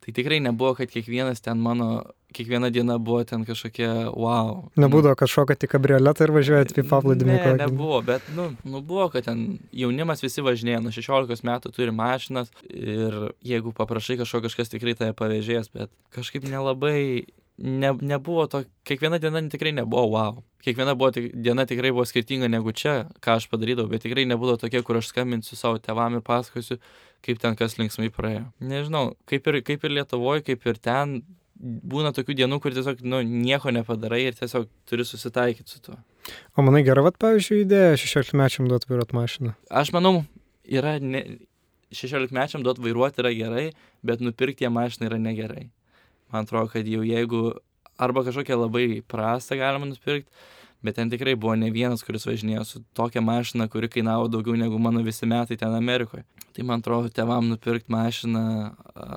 [0.00, 1.88] Tai tikrai nebuvo, kad kiekvienas ten mano,
[2.32, 4.62] kiekviena diena buvo ten kažkokia wow.
[4.80, 7.34] Nebūdavo, kad šokate į kabrioletą ir važiuojate į paplūdimį.
[7.36, 11.92] Ne, nebuvo, bet, nu, nu, buvo, kad ten jaunimas visi važinėja, nuo 16 metų turi
[11.92, 17.26] mašinas ir jeigu paprašai kažko, kažkas tikrai tave pavėžės, bet kažkaip nelabai
[17.60, 20.40] ne, nebuvo to, kiekviena diena tikrai nebuvo wow.
[20.64, 24.64] Kiekviena buvo, tik, diena tikrai buvo skirtinga negu čia, ką aš padarydavau, bet tikrai nebūdavo
[24.64, 26.80] tokia, kur aš skambinsiu savo tevam ir pasakosiu,
[27.24, 28.46] kaip ten kas linksmai praėjo.
[28.64, 31.20] Nežinau, kaip ir, kaip ir Lietuvoje, kaip ir ten,
[31.60, 35.98] būna tokių dienų, kur tiesiog nu, nieko nepadarai ir tiesiog turi susitaikyti su tuo.
[36.56, 39.54] O manai gera, vad, pavyzdžiui, idėja 16 mečiam duoti vairuoti mašiną?
[39.82, 40.22] Aš manau,
[40.64, 41.24] yra ne,
[41.96, 43.66] 16 mečiam duoti vairuoti yra gerai,
[44.06, 45.68] bet nupirkti ją mašiną yra negerai.
[46.32, 47.50] Man atrodo, kad jau jeigu
[48.00, 50.30] arba kažkokią labai prastą galima nupirkti,
[50.82, 54.78] bet ten tikrai buvo ne vienas, kuris važinėjo su tokia mašina, kuri kainavo daugiau negu
[54.82, 56.24] mano visi metai ten Amerikoje.
[56.56, 58.44] Tai man atrodo, tevam nupirkti mašiną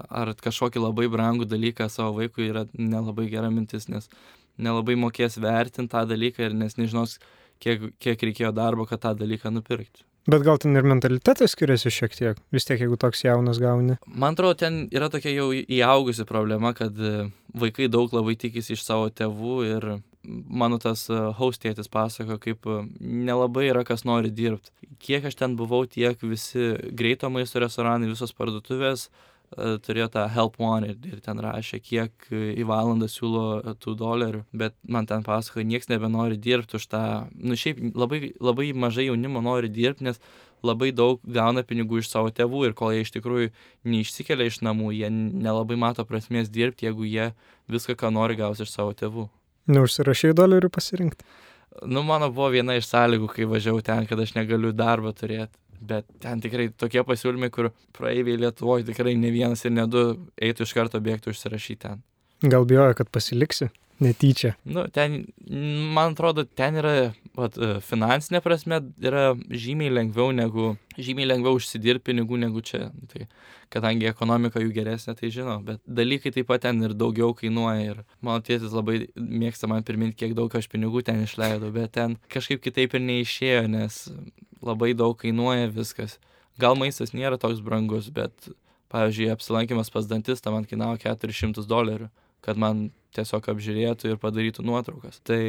[0.10, 4.10] ar kažkokį labai brangų dalyką savo vaikui yra nelabai gera mintis, nes
[4.58, 7.20] nelabai mokės vertinti tą dalyką ir nes nežinos,
[7.64, 10.06] kiek, kiek reikėjo darbo, kad tą dalyką nupirkti.
[10.24, 13.98] Bet gal ten ir mentalitetas skiriasi šiek tiek, vis tiek jeigu toks jaunas gauni.
[14.08, 17.26] Man atrodo, ten yra tokia jau įaugusi problema, kad e,
[17.60, 19.88] vaikai daug labai tikisi iš savo tėvų ir
[20.24, 24.72] mano tas e, haustėtis pasako, kaip e, nelabai yra kas nori dirbti.
[25.04, 30.56] Kiek aš ten buvau, tiek visi greito maisto restoranai, visos parduotuvės e, turėjo tą help
[30.64, 35.92] wanted ir ten rašė, kiek į valandą siūlo tų dolerių, bet man ten pasako, niekas
[35.92, 37.04] nebenori dirbti už tą,
[37.36, 40.24] nu šiaip labai, labai mažai jaunimo nori dirbti, nes
[40.64, 43.52] labai daug gauna pinigų iš savo tėvų ir kol jie iš tikrųjų
[43.92, 47.34] neišsikelia iš namų, jie nelabai mato prasmės dirbti, jeigu jie
[47.68, 49.28] viską, ką nori, gaus iš savo tėvų.
[49.72, 51.26] Neužsirašai dolerių pasirinkti?
[51.90, 55.56] Nu, mano buvo viena iš sąlygų, kai važiavau ten, kad aš negaliu darbą turėti.
[55.84, 60.04] Bet ten tikrai tokie pasiūlymai, kur praeiviai Lietuvoje tikrai ne vienas ir ne du
[60.40, 62.04] eitų iš karto bėgti užsirašyti ten.
[62.44, 63.68] Gal bijoja, kad pasiliksi?
[64.04, 64.54] Netyčia.
[64.64, 65.26] Nu, ten,
[65.96, 72.12] man atrodo, ten yra, vat, e, finansinė prasme, yra žymiai lengviau negu, žymiai lengviau užsidirbti
[72.12, 72.88] pinigų negu čia.
[73.12, 73.26] Tai
[73.74, 78.02] kadangi ekonomika jų geresnė, tai žinau, bet dalykai taip pat ten ir daugiau kainuoja ir
[78.22, 82.62] mano tėtis labai mėgsta man priminti, kiek daug aš pinigų ten išleidau, bet ten kažkaip
[82.64, 84.04] kitaip ir neišėjo, nes
[84.64, 86.20] labai daug kainuoja viskas.
[86.62, 88.52] Gal maistas nėra toks brangus, bet,
[88.94, 92.12] pavyzdžiui, apsilankimas pas dantistą man kainavo 400 dolerių,
[92.44, 95.20] kad man tiesiog apžiūrėtų ir padarytų nuotraukas.
[95.28, 95.40] Tai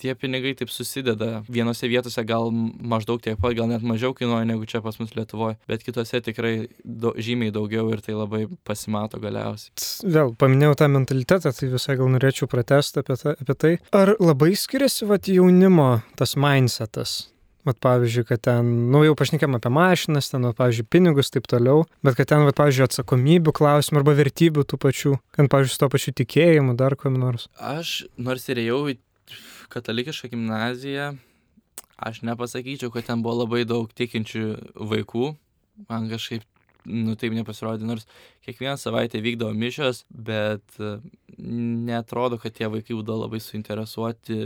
[0.00, 1.42] tie pinigai taip susideda.
[1.50, 5.58] Vienose vietose gal maždaug tiek pat, gal net mažiau kainuoja negu čia pas mus Lietuvoje,
[5.70, 9.74] bet kitose tikrai do, žymiai daugiau ir tai labai pasimato galiausiai.
[10.16, 13.76] Vėl paminėjau tą mentalitetą, tai visai gal norėčiau pratesti apie, ta, apie tai.
[13.94, 17.33] Ar labai skiriasi vat, jaunimo tas mindsetas?
[17.64, 21.86] Vat pavyzdžiui, kad ten, nu jau pašnekėm apie mašinas, ten, vat, pavyzdžiui, pinigus, taip toliau,
[22.04, 25.88] bet kad ten, vat, pavyzdžiui, atsakomybių klausimų arba vertybių tų pačių, kad, pavyzdžiui, su to
[25.94, 27.48] pačiu tikėjimu, dar kuo nors.
[27.56, 28.98] Aš nors ir ėjau į
[29.72, 31.14] katalikišką gimnaziją,
[31.96, 34.44] aš nepasakyčiau, kad ten buvo labai daug tikinčių
[34.92, 35.30] vaikų,
[35.88, 36.44] man kažkaip
[36.84, 38.04] nu taip nepasirodė, nors
[38.44, 40.76] kiekvieną savaitę vykdavo mišios, bet
[41.38, 44.38] netrodo, kad tie vaikai būdavo labai suinteresuoti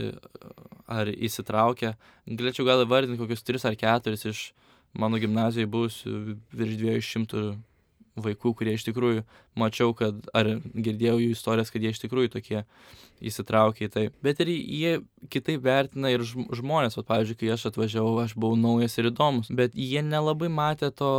[0.88, 1.94] ar įsitraukę.
[2.28, 4.50] Galėčiau gal įvardinti kokius 3 ar 4 iš
[4.98, 6.14] mano gimnazijoje buvusių
[6.56, 7.48] virš 200
[8.18, 9.22] vaikų, kurie iš tikrųjų
[9.58, 12.62] mačiau, kad, ar girdėjau jų istorijas, kad jie iš tikrųjų tokie
[13.24, 14.04] įsitraukia į tai.
[14.24, 14.92] Bet ir jie
[15.32, 19.76] kitaip vertina ir žmonės, o pavyzdžiui, kai aš atvažiavau, aš buvau naujas ir įdomus, bet
[19.78, 21.12] jie nelabai matė to,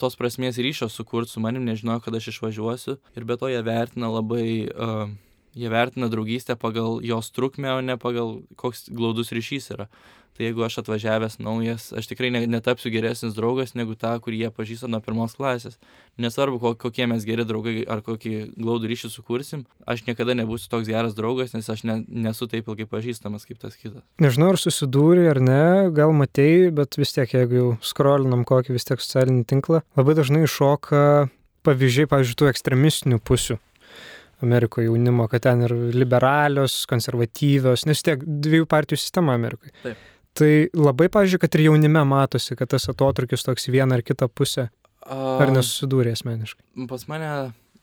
[0.00, 4.10] tos prasmės ryšio sukurti su manim, nežinojo, kad aš išvažiuosiu ir be to jie vertina
[4.14, 4.48] labai...
[4.74, 5.14] Uh,
[5.54, 9.88] Jie vertina draugystę pagal jos trukmę, o ne pagal koks glaudus ryšys yra.
[10.34, 14.48] Tai jeigu aš atvažiavęs naujas, aš tikrai ne, netapsiu geresnis draugas negu tą, kurį jie
[14.50, 15.76] pažįsta nuo pirmos klasės.
[16.18, 21.14] Nesvarbu, kokie mes geri draugai ar kokį glaudų ryšį sukursim, aš niekada nebūsiu toks geras
[21.14, 24.02] draugas, nes aš ne, nesu taip ilgai pažįstamas kaip tas kitas.
[24.18, 25.62] Nežinau, ar susidūrė ar ne,
[25.94, 30.42] gal matėjai, bet vis tiek, jeigu jau skrolinam kokį vis tiek socialinį tinklą, labai dažnai
[30.48, 31.04] iššoka
[31.64, 33.60] pavyzdžiai, pavyzdžiui, tų ekstremistinių pusių.
[34.44, 39.74] Amerikoje jaunimo, kad ten ir liberalios, konservatyvios, nes tiek dviejų partijų sistema Amerikoje.
[39.82, 40.10] Taip.
[40.34, 44.26] Tai labai, pavyzdžiui, kad ir jaunime matosi, kad tas atotrukis toks į vieną ar kitą
[44.26, 44.68] pusę.
[45.04, 46.86] Ar nesusidūrė asmeniškai?
[46.90, 47.30] Pas mane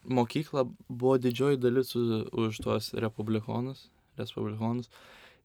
[0.09, 3.85] mokykla buvo didžioji dalis už tuos republikonus,
[4.19, 4.89] respublikonus.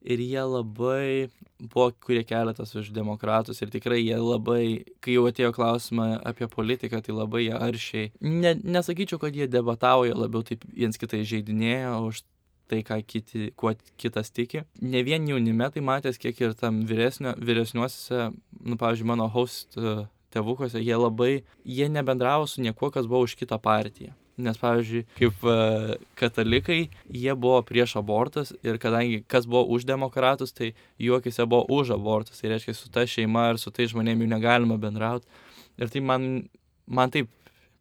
[0.07, 5.53] Ir jie labai buvo, kurie keletas už demokratus ir tikrai jie labai, kai jau atėjo
[5.57, 8.11] klausimą apie politiką, tai labai jie aršiai.
[8.21, 12.23] Ne, nesakyčiau, kad jie debatauja, labiau taip viens kitai žaidinėjo už
[12.71, 14.65] tai, ką kiti, kuo kitas tiki.
[14.83, 18.31] Ne vien jaunime tai matęs, kiek ir tam vyresnio, vyresniuose,
[18.67, 19.79] nu, pavyzdžiui, mano host
[20.35, 21.33] tėvukose, jie labai,
[21.65, 24.13] jie nebendravo su niekuo, kas buvo už kitą partiją.
[24.37, 30.53] Nes, pavyzdžiui, kaip uh, katalikai, jie buvo prieš abortus ir kadangi kas buvo už demokratus,
[30.53, 32.43] tai juokise buvo už abortus.
[32.43, 35.25] Tai reiškia, su ta šeima ir su tai žmonėmis jų negalima bendrauti.
[35.81, 36.29] Ir tai man,
[36.85, 37.33] man taip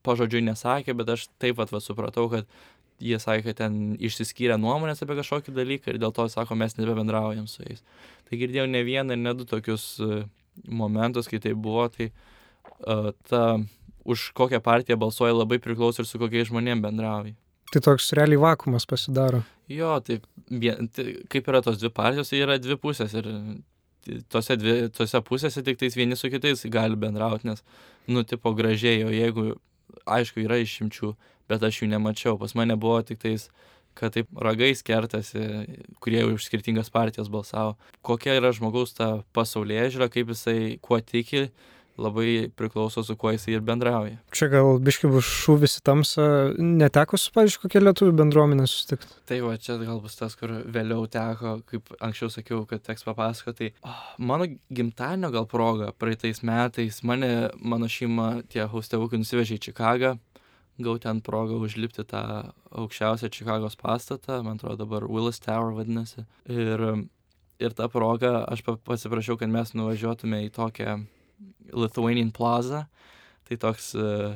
[0.07, 2.47] pažodžiui nesakė, bet aš taip pat va, supratau, kad
[3.03, 7.49] jie sakė, kad ten išsiskyrė nuomonės apie kažkokį dalyką ir dėl to sako, mes nebebendraujam
[7.51, 7.83] su jais.
[8.29, 10.21] Tai girdėjau ne vieną ir ne du tokius uh,
[10.71, 13.57] momentus, kai tai buvo, tai uh, ta
[14.05, 17.35] už kokią partiją balsuoja labai priklauso ir su kokiais žmonėmis bendrauji.
[17.73, 19.41] Tai toks realiai vakumas pasidaro.
[19.71, 20.19] Jo, tai,
[20.93, 23.29] tai kaip yra tos dvi partijos, tai yra dvi pusės ir
[24.29, 27.63] tose, dvi, tose pusėse tik tais vieni su kitais gali bendrauti, nes,
[28.07, 29.55] nu, tipo gražiai, o jeigu,
[30.05, 31.13] aišku, yra išimčių,
[31.49, 33.49] bet aš jų nemačiau, pas mane buvo tik tais,
[33.95, 35.41] kad taip ragais kertasi,
[36.03, 37.77] kurie už skirtingas partijas balsavo.
[38.05, 41.47] Kokia yra žmogaus ta pasaulyje žiūra, kaip jisai kuo tiki,
[41.97, 44.17] labai priklauso su kuo jisai ir bendrauja.
[44.35, 46.27] Čia gal biškai bus šūvis į tamsą,
[46.59, 49.15] neteko su, pavyzdžiui, kokia lietuvių bendruomenė susitikti.
[49.29, 53.71] Tai va, čia gal bus tas, kur vėliau teko, kaip anksčiau sakiau, kad teks papasakoti.
[53.87, 60.15] Oh, mano gimtadienio gal proga praeitais metais mane, mano šeima, tie haustevukai nusivežė į Čikagą.
[60.83, 66.25] Gau ten progą užlipti tą aukščiausią Čikagos pastatą, man atrodo dabar Willis Tower vadinasi.
[66.51, 66.83] Ir,
[67.63, 70.97] ir tą progą aš pasiprašiau, kad mes nuvažiuotume į tokią
[71.73, 72.85] Lithuanian Plaza.
[73.45, 74.33] Tai toks uh,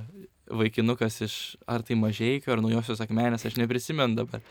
[0.50, 1.36] vaikinukas iš
[1.70, 4.44] ar tai mažieikio, ar naujosios akmenės, aš neprisimenu dabar.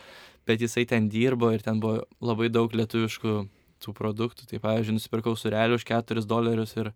[0.49, 3.39] Bet jisai ten dirbo ir ten buvo labai daug lietuviškų
[3.85, 4.49] tų produktų.
[4.51, 6.93] Tai pavyzdžiui, nusipirkau surelį už 4 dolerius ir,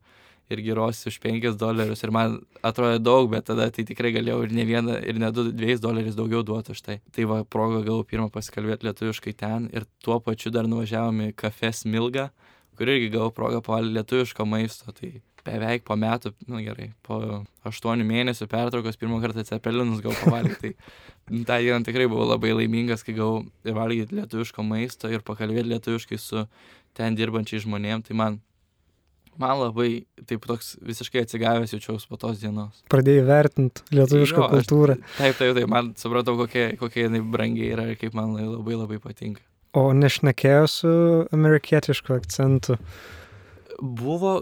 [0.53, 2.03] ir gyros už 5 dolerius.
[2.03, 5.79] Ir man atrodė daug, bet tada tai tikrai galėjau ir ne vieną, ir ne 2
[5.83, 7.01] dolerius daugiau duoti už tai.
[7.15, 11.85] Tai va, proga gavau pirmą pasikalbėti lietuviškai ten ir tuo pačiu dar nuvažiavome į kafes
[11.85, 12.31] Milgą,
[12.79, 14.97] kur irgi gavau progą pavalgyti lietuviško maisto.
[14.97, 15.12] Tai
[15.47, 17.19] beveik po metų, nu, gerai, po
[17.69, 20.75] aštuonių mėnesių pertraukos pirmą kartą cepelinus gavau pavalgyti.
[21.27, 26.19] Tai tą dieną tikrai buvau labai laimingas, kai gavau valgyti lietuviško maisto ir pakalbėti lietuviškai
[26.19, 26.47] su
[26.99, 28.03] ten dirbančiai žmonėm.
[28.07, 28.41] Tai man,
[29.41, 32.83] man labai taip toks visiškai atsigavęs jaučiausi po tos dienos.
[32.93, 34.99] Pradėjai vertinti lietuvišką jo, kultūrą.
[34.99, 38.79] Aš, taip, taip, taip, man supratau, kokia, kokia jinai brangiai yra ir kaip man labai
[38.79, 39.43] labai patinka.
[39.79, 40.95] O nešnekėjo su
[41.33, 42.77] amerikietišku akcentu?
[43.83, 44.37] Buvo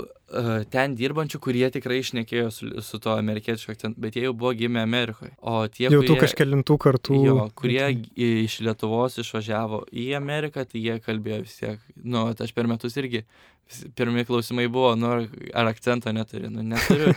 [0.70, 4.82] ten dirbančių, kurie tikrai išnekėjo su, su to amerikiečių akcentu, bet jie jau buvo gimę
[4.84, 5.32] Amerikoje.
[5.40, 7.20] O tie, jau tų kažkelintų kartų.
[7.24, 7.82] Jo, kurie
[8.14, 13.24] iš Lietuvos išvažiavo į Ameriką, tai jie kalbėjo vis tiek, nu, aš per metus irgi,
[13.98, 17.14] pirmie klausimai buvo, nu, ar, akcento neturi, nu, neturiu.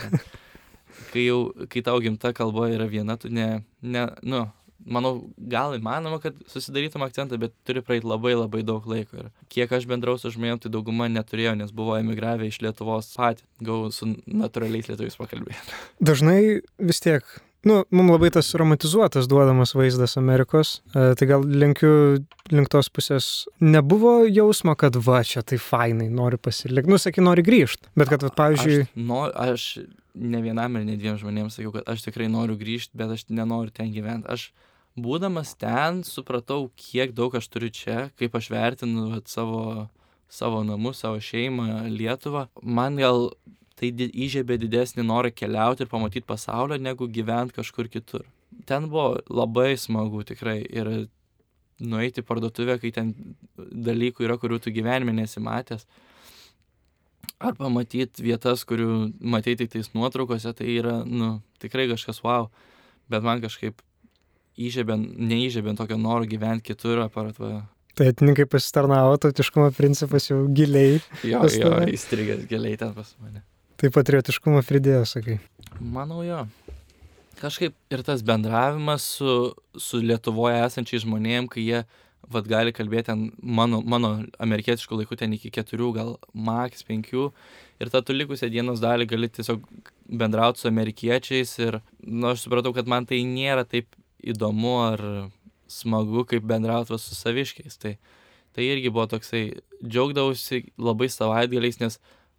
[1.10, 1.38] Kai jau,
[1.70, 4.40] kai tau gimta kalba yra viena, tu ne, ne nu,
[4.84, 9.24] manau, gal įmanoma, kad susidarytum akcentą, bet turi praeiti labai labai daug laiko.
[9.24, 13.46] Ir kiek aš bendrau su žmonėm, tai dauguma neturėjo, nes buvo emigravę iš Lietuvos patį.
[13.64, 15.78] Gau su natūraliais lietuviais pakalbėti.
[16.04, 16.40] Dažnai
[16.78, 17.26] vis tiek
[17.68, 21.94] nu, mums labai tas romantizuotas duodamas vaizdas Amerikos, e, tai gal linkiu
[22.52, 23.28] link tos pusės.
[23.64, 28.26] Nebuvo jausmo, kad va, čia tai fainai, nori pasilikti, nu, sakai, nori grįžti, bet kad,
[28.26, 28.80] va, pavyzdžiui...
[28.86, 29.68] Aš, no, aš
[30.14, 33.74] ne vienam ir ne dviem žmonėms sakiau, kad aš tikrai noriu grįžti, bet aš nenoriu
[33.74, 34.30] ten gyventi.
[34.30, 34.52] Aš
[34.94, 39.88] būdamas ten supratau, kiek daug aš turiu čia, kaip aš vertinu vat, savo,
[40.30, 42.46] savo namus, savo šeimą, Lietuvą.
[42.62, 43.32] Man gal
[43.92, 48.24] tai įžiebė didesnį norą keliauti ir pamatyti pasaulio, negu gyventi kažkur kitur.
[48.68, 50.90] Ten buvo labai smagu tikrai ir
[51.82, 53.12] nueiti į parduotuvę, kai ten
[53.58, 55.86] dalykų yra, kurių tu gyvenime nesimatęs.
[57.44, 62.48] Ar pamatyti vietas, kurių matyti tik tais nuotraukose, tai yra, nu, tikrai kažkas wow.
[63.10, 63.82] Bet man kažkaip
[64.56, 67.64] įžiebė, neįžiebė tokio noro gyventi kitur, aparat va.
[67.94, 70.98] Tai atininkai pasitarnavo, tautiškumo principas jau giliai.
[71.26, 73.44] Jo, jo, įstrigęs giliai ten pas mane.
[73.80, 75.38] Tai patriotiškumo pridėjo, sakai.
[75.80, 76.44] Manau, jo.
[77.40, 81.82] Kažkaip ir tas bendravimas su, su Lietuvoje esančiai žmonėm, kai jie
[82.30, 87.28] vad gali kalbėti ten mano, mano amerikietiškų laikų ten iki keturių, gal maks penkių.
[87.82, 89.66] Ir tą tu likusią dienos dalį gali tiesiog
[90.08, 91.58] bendrauti su amerikiečiais.
[91.66, 93.90] Ir nu, aš supratau, kad man tai nėra taip
[94.24, 95.04] įdomu ar
[95.68, 97.76] smagu, kaip bendrauti su saviškiais.
[97.82, 97.98] Tai
[98.54, 99.48] Tai irgi buvo toksai,
[99.82, 101.98] džiaugdavausi labai savaitgaliais, nes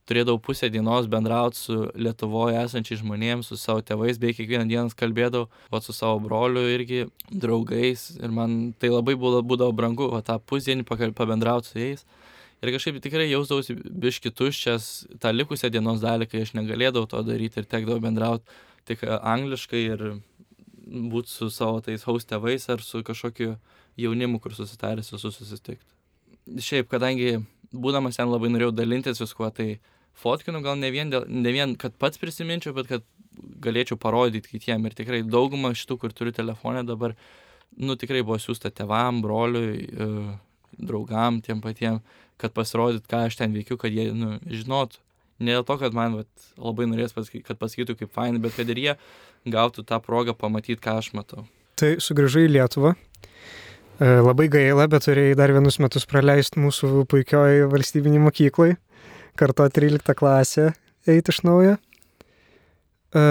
[0.10, 5.50] turėdavau pusę dienos bendrauti su Lietuvoje esančiais žmonėms, su savo tėvais, bei kiekvieną dieną kalbėdavau,
[5.72, 8.12] o su savo broliu irgi, draugais.
[8.20, 10.86] Ir man tai labai būdavo, brangu, o tą pusdienį
[11.18, 12.06] pabendrauti su jais.
[12.64, 14.86] Ir kažkaip tikrai jausdavausi biški tuščias
[15.22, 18.46] tą likusią dienos dalį, kai aš negalėdavau to daryti ir tekdavau bendrauti
[18.86, 20.06] tik angliškai ir
[20.86, 23.56] būti su savo tais haus tėvais ar su kažkokiu
[23.98, 25.86] jaunimu, kur susitaręs su susitikti.
[26.62, 27.40] Šiaip, kadangi
[27.74, 29.80] būdamas ten labai norėjau dalintis viskuo, tai
[30.20, 33.06] fotkinu gal ne vien, dėl, ne vien, kad pats prisiminčiau, bet kad
[33.64, 34.86] galėčiau parodyti kitiem.
[34.88, 37.16] Ir tikrai daugumą šitų, kur turiu telefonę dabar,
[37.78, 40.12] nu tikrai buvo siūsta tevam, broliui, e,
[40.80, 42.00] draugam, tiem patiem,
[42.42, 45.02] kad pasirodyt, ką aš ten veikiu, kad jie nu, žinotų.
[45.44, 48.70] Ne dėl to, kad man vat, labai norės, pasaky, kad pasakytų kaip fain, bet kad
[48.72, 48.94] ir jie
[49.52, 51.44] gautų tą progą pamatyti, ką aš matau.
[51.76, 52.94] Tai sugrįžai į Lietuvą.
[52.96, 58.78] E, labai gaila, bet turėjai dar vienus metus praleisti mūsų puikioj valstybinį mokyklai,
[59.40, 60.72] kartu 13 klasę
[61.08, 61.76] eiti iš naujo.
[63.16, 63.24] E,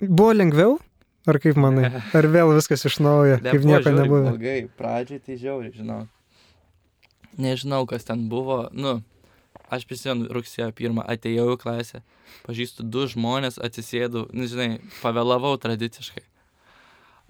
[0.00, 0.78] buvo lengviau?
[1.28, 1.90] Ar kaip manai?
[2.16, 4.32] Ar vėl viskas iš naujo, kaip nieko nebuvo?
[4.32, 6.06] Blogai, pradžiai tai žiauriai, žinau.
[7.38, 8.62] Nežinau, kas ten buvo.
[8.72, 8.98] Nu,
[9.70, 12.00] aš prisimenu rugsėjo pirmą, atėjau į klasę,
[12.46, 16.24] pažįstu du žmonės, atsisėdau, nežinai, nu, pavėlavau tradiciškai.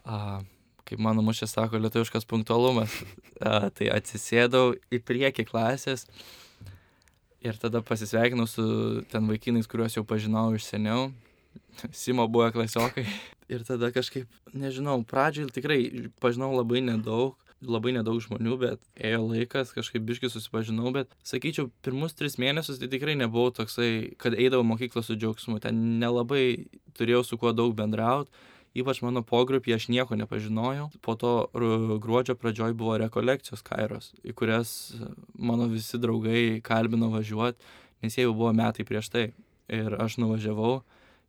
[0.08, 0.40] A,
[0.88, 2.94] kaip mano mušė sako, lietuviškas punktualumas.
[3.42, 6.06] A, tai atsisėdau į priekį klasės
[7.44, 8.64] ir tada pasisveikinau su
[9.12, 11.10] ten vaikinais, kuriuos jau pažinau iš seniau.
[11.94, 13.06] Simo buvo klasiokai.
[13.48, 15.78] Ir tada kažkaip, nežinau, pradžiai tikrai
[16.20, 22.14] pažinau labai nedaug labai nedaug žmonių, bet ėjo laikas, kažkaip biškai susipažinau, bet sakyčiau, pirmus
[22.18, 26.68] tris mėnesius tai tikrai nebuvau toksai, kad eidavau mokyklą su džiaugsmu, ten nelabai
[26.98, 28.30] turėjau su kuo daug bendrauti.
[28.78, 30.88] Ypač mano pogrupį aš nieko nepažinojau.
[31.02, 31.32] Po to
[32.04, 34.70] gruodžio pradžioj buvo rekolekcijos kairos, į kurias
[35.34, 37.58] mano visi draugai kalbino važiuoti,
[38.04, 39.26] nes jie jau buvo metai prieš tai.
[39.68, 40.78] Ir aš nuvažiavau,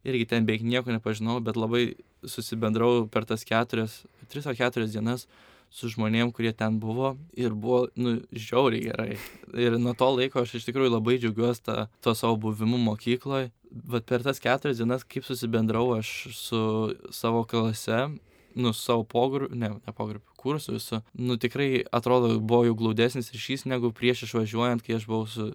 [0.08, 5.26] irgi ten beveik nieko nepažinau, bet labai susibendrau per tas keturias, tris ar keturias dienas
[5.70, 9.18] su žmonėm, kurie ten buvo ir buvo, nu, žiauriai gerai.
[9.54, 13.52] Ir nuo to laiko aš iš tikrųjų labai džiaugiuosi tą, to savo buvimu mokykloje.
[13.70, 16.62] Bet per tas keturias dienas, kaip susibendrau aš su
[17.14, 18.08] savo klase,
[18.58, 23.68] nu, savo pogrupiu, ne, ne pogrupiu, kursu visų, nu, tikrai atrodo, buvo jau glaudesnis ryšys
[23.70, 25.52] negu prieš išvažiuojant, kai aš buvau su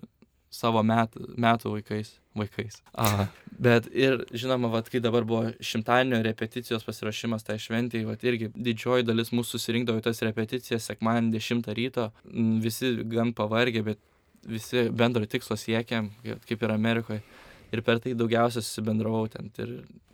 [0.54, 2.14] savo metų, metų vaikais.
[2.38, 2.80] Vaikais.
[2.94, 3.26] A,
[3.58, 9.06] bet ir, žinoma, vat, kai dabar buvo šimtadienio repeticijos pasirašymas tai šventėjai, vat, irgi didžioji
[9.06, 12.08] dalis mūsų susirinkdavo į tas repeticijas sekmanį 10 ryto,
[12.64, 14.02] visi gan pavargę, bet
[14.46, 16.10] visi bendro tikslo siekiam,
[16.48, 17.22] kaip ir Amerikoje.
[17.74, 19.50] Ir per tai daugiausia susibendravau ten.
[19.58, 19.72] Ir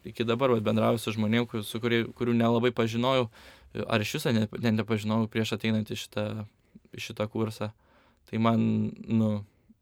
[0.08, 3.28] iki dabar vat, bendrauju su žmonėmis, su kurie, kurių nelabai pažinojau,
[3.86, 6.26] ar iš viso ne, ne, nepažinojau prieš ateinant į šitą,
[6.96, 7.70] šitą kursą.
[8.30, 8.62] Tai man,
[9.08, 9.30] nu,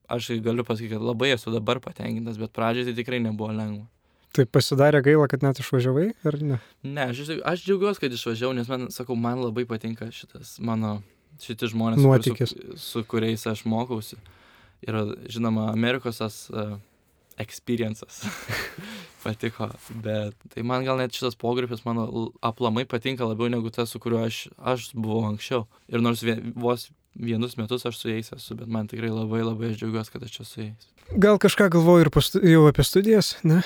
[0.09, 3.87] aš galiu pasakyti, kad labai esu dabar patenkintas, bet pradžioje tai tikrai nebuvo lengva.
[4.37, 6.59] Tai pasidarė gaila, kad net išvažiavai, ar ne?
[6.85, 10.99] Ne, aš, aš džiaugiuosi, kad išvažiavau, nes man, sakau, man labai patinka šitas mano,
[11.43, 12.53] šitie žmonės, Nuotykis.
[12.53, 14.21] su, su kuriais aš mokausi.
[14.85, 14.95] Ir,
[15.33, 16.77] žinoma, Amerikos tas uh,
[17.41, 18.21] experiences
[19.25, 19.71] patiko,
[20.05, 24.23] bet tai man gal net šitas pogrupis mano aplamai patinka labiau negu tas, su kuriuo
[24.29, 25.65] aš, aš buvau anksčiau.
[25.91, 29.73] Ir nors vien, vos vienus metus aš su jais esu, bet man tikrai labai labai
[29.73, 30.89] aš džiaugiuosi, kad aš čia su jais.
[31.17, 33.63] Gal kažką galvoju ir pastu, jau apie studijas, ne?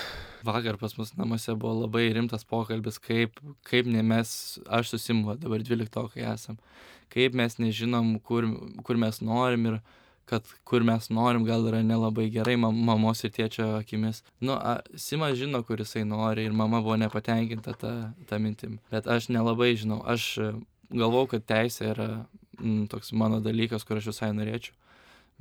[0.47, 3.39] Vakar pas mus namuose buvo labai rimtas pokalbis, kaip,
[3.69, 6.59] kaip ne mes, aš susimu, dabar 12 kai esam,
[7.13, 8.49] kaip mes nežinom, kur,
[8.87, 9.83] kur mes norim ir
[10.33, 14.23] kad kur mes norim gal yra nelabai gerai mam, mamos ir tėčio akimis.
[14.41, 17.93] Nu, a, Simas žino, kur jisai nori ir mama buvo nepatenkinta tą,
[18.31, 18.79] tą mintim.
[18.95, 20.29] Bet aš nelabai žinau, aš
[20.89, 22.09] galvau, kad teisė yra
[22.61, 24.75] m, toks mano dalykas, kur aš visai norėčiau.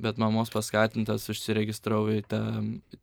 [0.02, 2.40] Bet mamos paskatintas užsiregistravau į tą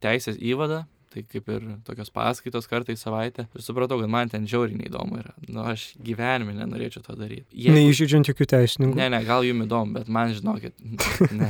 [0.04, 0.84] teisės įvadą,
[1.14, 3.46] tai kaip ir tokios paskaitos kartai savaitę.
[3.56, 5.34] Ir supratau, kad man ten žiauriai neįdomu yra.
[5.48, 7.48] Nu, aš gyvenime nenorėčiau to daryti.
[7.54, 7.78] Jeigu...
[7.78, 9.00] Neįžydžiant jokių teisininkų.
[9.00, 10.76] Ne, ne, gal jums įdomu, bet man žinokit.
[11.40, 11.50] Ne.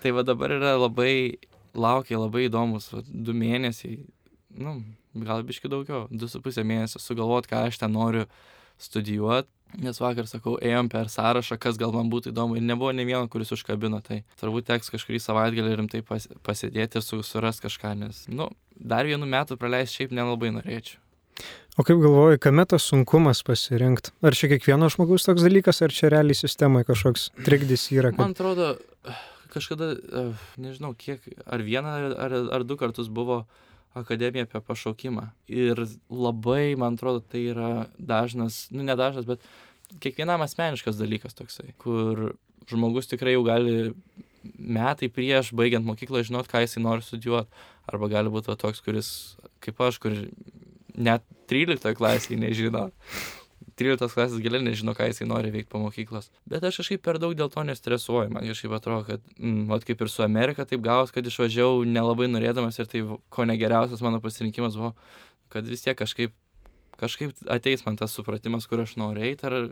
[0.00, 1.36] tai va dabar yra labai,
[1.76, 3.98] laukia labai įdomus, va, du mėnesiai,
[4.56, 4.78] nu,
[5.26, 8.24] gal biški daugiau, du su pusė mėnesio sugalvot, ką aš ten noriu
[8.80, 13.04] studijuoti Nes vakar, sakau, ėjom per sąrašą, kas gal man būtų įdomu ir nebuvo ne
[13.06, 14.00] vieno, kuris užkabino.
[14.02, 19.28] Tai turbūt teks kažkurį savaitgalį rimtai pas, pasėdėti ir suras kažką, nes, nu, dar vienų
[19.30, 20.98] metų praleisti šiaip nelabai norėčiau.
[21.78, 24.12] O kaip galvoji, kame tas sunkumas pasirinkti?
[24.26, 28.10] Ar čia kiekvieno žmogaus toks dalykas, ar čia realiai sistemai kažkoks trikdis yra?
[28.12, 28.20] Kad...
[28.20, 28.74] Man atrodo,
[29.54, 29.94] kažkada,
[30.60, 33.44] nežinau, kiek, ar vieną, ar, ar du kartus buvo
[33.94, 35.26] akademija apie pašaukimą.
[35.50, 39.44] Ir labai, man atrodo, tai yra dažnas, nu nedažnas, bet
[40.02, 42.34] kiekvienam asmeniškas dalykas toksai, kur
[42.70, 43.92] žmogus tikrai jau gali
[44.56, 47.50] metai prieš baigiant mokyklą žinot, ką jisai nori studijuoti.
[47.90, 49.10] Arba gali būti toks, kuris,
[49.64, 50.14] kaip aš, kur
[50.94, 52.88] net 13 klasėje nežino.
[53.80, 56.28] 13 klasės giliai nežino, ką jisai nori veikti po mokyklos.
[56.50, 58.30] Bet aš kažkaip per daug dėl to nestresuoju.
[58.34, 62.28] Man kažkaip atrodo, kad, mm, vat kaip ir su Amerika, taip gavos, kad išvažiavau nelabai
[62.28, 63.02] norėdamas ir tai
[63.32, 64.92] ko negeriausias mano pasirinkimas buvo,
[65.50, 66.36] kad vis tiek kažkaip,
[67.00, 69.70] kažkaip ateis man tas supratimas, kur aš noriu eiti, ar,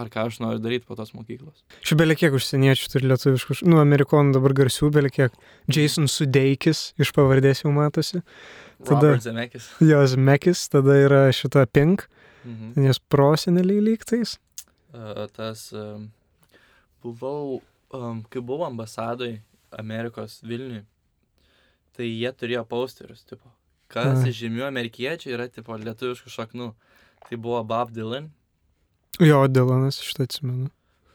[0.00, 1.60] ar ką aš noriu daryti po tos mokyklos.
[1.84, 5.34] Šiaip belekiek užsieniečių turi lietuviškų, nu, amerikonų dabar garsių belekiek.
[5.68, 8.22] Jason Sudeikis iš pavardės jau matosi.
[8.80, 9.66] Tada- Zemekis.
[9.84, 12.19] Jos Mekis, tada yra šita Pink, Mhm.
[12.44, 14.38] Nes proseneliai lygtais.
[15.36, 15.68] Tas
[17.02, 17.60] buvau,
[17.90, 19.36] kai buvau ambasadoj
[19.78, 20.82] Amerikos Vilniui,
[21.94, 23.46] tai jie turėjo posterius, tipo,
[23.90, 26.72] kas iš žymių amerikiečių yra, tipo, lietuviškų šaknų.
[27.28, 28.30] Tai buvo Bob Dylan.
[29.20, 30.70] Jo, Dylanas šitą atsimenu.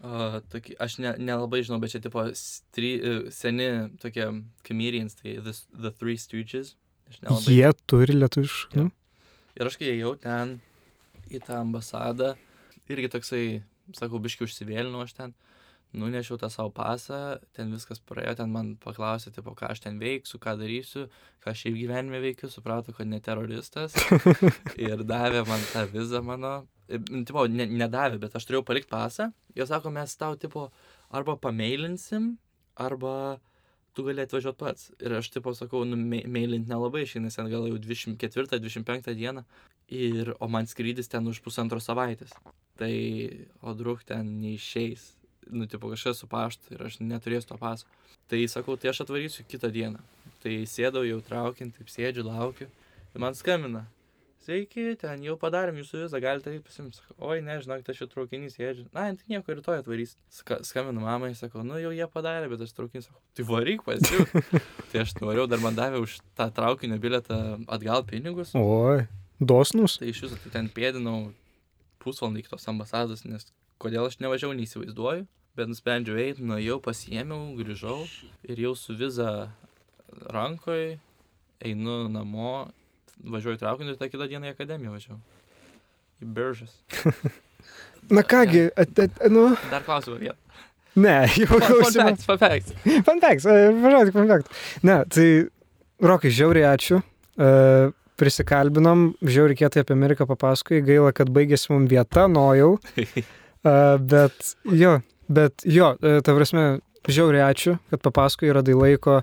[0.06, 3.66] Uh, tokie, aš ne, nelabai žinau, bet čia, tipo, stry, uh, seni
[3.98, 4.28] tokie
[4.68, 6.76] comedians, tai The, the Three Stooges.
[7.50, 8.78] Jie turi lietuviškų.
[8.78, 8.92] Nu?
[9.58, 10.60] Ir aš kai ėjau ten
[11.32, 12.34] į tą ambasadą,
[12.92, 13.44] irgi toksai,
[13.98, 15.34] sakau, biški užsivėlinau aš ten,
[15.96, 20.40] nunešiau tą savo pasą, ten viskas praėjo, ten man paklausė, tipo, ką aš ten veiksiu,
[20.44, 21.08] ką darysiu,
[21.44, 23.96] ką aš šiaip gyvenime veikiu, suprato, kad ne teroristas.
[24.88, 26.56] ir davė man tą vizą mano,
[26.90, 29.32] e, tipo, ne, nedavė, bet aš turėjau palikti pasą.
[29.56, 30.70] Jie sako, mes tau, tipo,
[31.16, 32.34] arba pameilinsim,
[32.76, 33.40] arba
[33.96, 34.90] tu gali atvažiuoti pats.
[35.00, 39.46] Ir aš tipo sakau, nu, meilint nelabai išeina, ten gal jau 24-25 dieną.
[39.94, 42.34] Ir, o man skrydis ten už pusantro savaitės.
[42.80, 42.94] Tai,
[43.62, 45.12] o druk ten neišeis.
[45.54, 47.86] Nu, tipo, kažkas su paštu ir aš neturėsiu to paso.
[48.32, 50.02] Tai sakau, tai aš atvarysiu kitą dieną.
[50.42, 52.68] Tai sėdau jau traukiant, taip sėdžiu, laukiu.
[53.14, 53.86] Ir man skambina.
[54.46, 57.00] Sveiki, ten jau padarėm jūsų vizą, galite eiti pasimti.
[57.18, 58.84] Oi, nežinau, tai čia traukinys sėdžiu.
[58.94, 60.14] Na, tai nieko, rytoj atvarys.
[60.30, 64.06] Ska, skambinu mamai, sakau, nu jau jie padarė, bet aš traukinys, sakau, tai varyk pas
[64.06, 64.28] jų.
[64.92, 68.54] tai aš nuvariau, dar man davė už tą traukinio bilietą atgal pinigus.
[68.60, 69.08] Oi,
[69.40, 69.98] dosnus.
[70.02, 71.32] Tai iš viso tai ten pėdinau
[72.04, 73.50] pusvalandį iki tos ambasados, nes
[73.82, 75.26] kodėl aš nevažiavau, neįsivaizduoju.
[75.56, 78.02] Bet nusprendžiau eiti, nuėjau, pasiėmiau, grįžau
[78.44, 79.48] ir jau su viza
[80.28, 80.98] rankoje
[81.64, 82.68] einu namo,
[83.24, 85.22] važiuoju traukiniu ir tą kitą dieną į akademiją važiavau.
[86.20, 86.76] Į biržas.
[88.16, 90.36] Na kągi, at, at, nu, Dar klausimą vieną.
[90.96, 92.12] ne, jau klausimą.
[92.28, 92.76] Fun facts.
[93.08, 94.66] Fun facts, e, važiuoju tik fun facts.
[94.84, 95.30] Ne, tai,
[96.04, 97.00] Rokai, žiauriai ačiū.
[97.40, 102.76] Uh, prisikalbinom, žiauriai kietai apie Ameriką papasakai, gaila, kad baigėsi mums vieta, nojau.
[102.96, 104.98] Uh, bet jo,
[105.28, 106.66] bet jo, uh, ta prasme,
[107.08, 109.22] žiauriai ačiū, kad papasakai, radai laiko.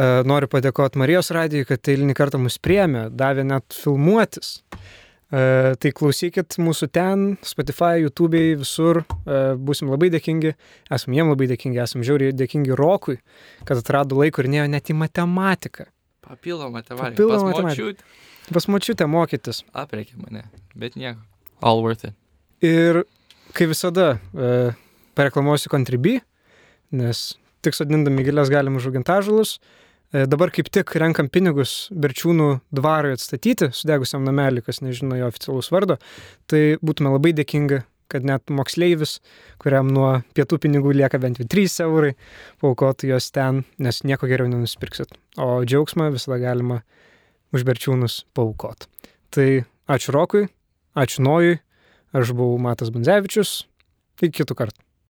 [0.00, 4.60] Uh, noriu padėkoti Marijos radijai, kad eilinį kartą mus priemė, davė net filmuotis.
[5.30, 10.56] Uh, tai klausykit mūsų ten, Spotify, YouTube, visur, uh, būsim labai dėkingi,
[10.90, 13.20] esam jiem labai dėkingi, esam žiauriai dėkingi Rokui,
[13.68, 15.86] kad atrado laiko ir nėjo net į matematiką.
[16.30, 17.68] Papildoma Pas matematika.
[17.68, 18.04] močiut
[18.50, 19.62] Pas mačiutę mokytis.
[19.76, 21.20] Apreikė mane, bet nieko.
[21.62, 22.16] All worth it.
[22.64, 23.04] Ir
[23.54, 24.72] kai visada uh,
[25.18, 26.18] pareklamuosiu Contribui,
[26.94, 27.20] nes
[27.64, 29.58] tik sodindami gilės galim užauginti ažulus.
[30.10, 35.70] E, Dabar kaip tik renkam pinigus Berčiūnų dvarui atstatyti, sudegusiam namelį, kas nežino jo oficialus
[35.70, 36.00] vardo,
[36.50, 39.18] tai būtume labai dėkingi, kad net moksleivis,
[39.62, 42.12] kuriam nuo pietų pinigų lieka bent jau 3 eurai,
[42.62, 45.14] paukotų juos ten, nes nieko geriau nenusipirksit.
[45.38, 46.82] O džiaugsmą visada galima
[47.54, 48.86] už Berčiūnus paukot.
[49.34, 49.48] Tai
[49.90, 50.46] ačiū Rokui,
[50.98, 51.58] ačiū Nojui,
[52.12, 53.60] aš buvau Matas Banzevičius,
[54.20, 54.89] iki kitų kartų.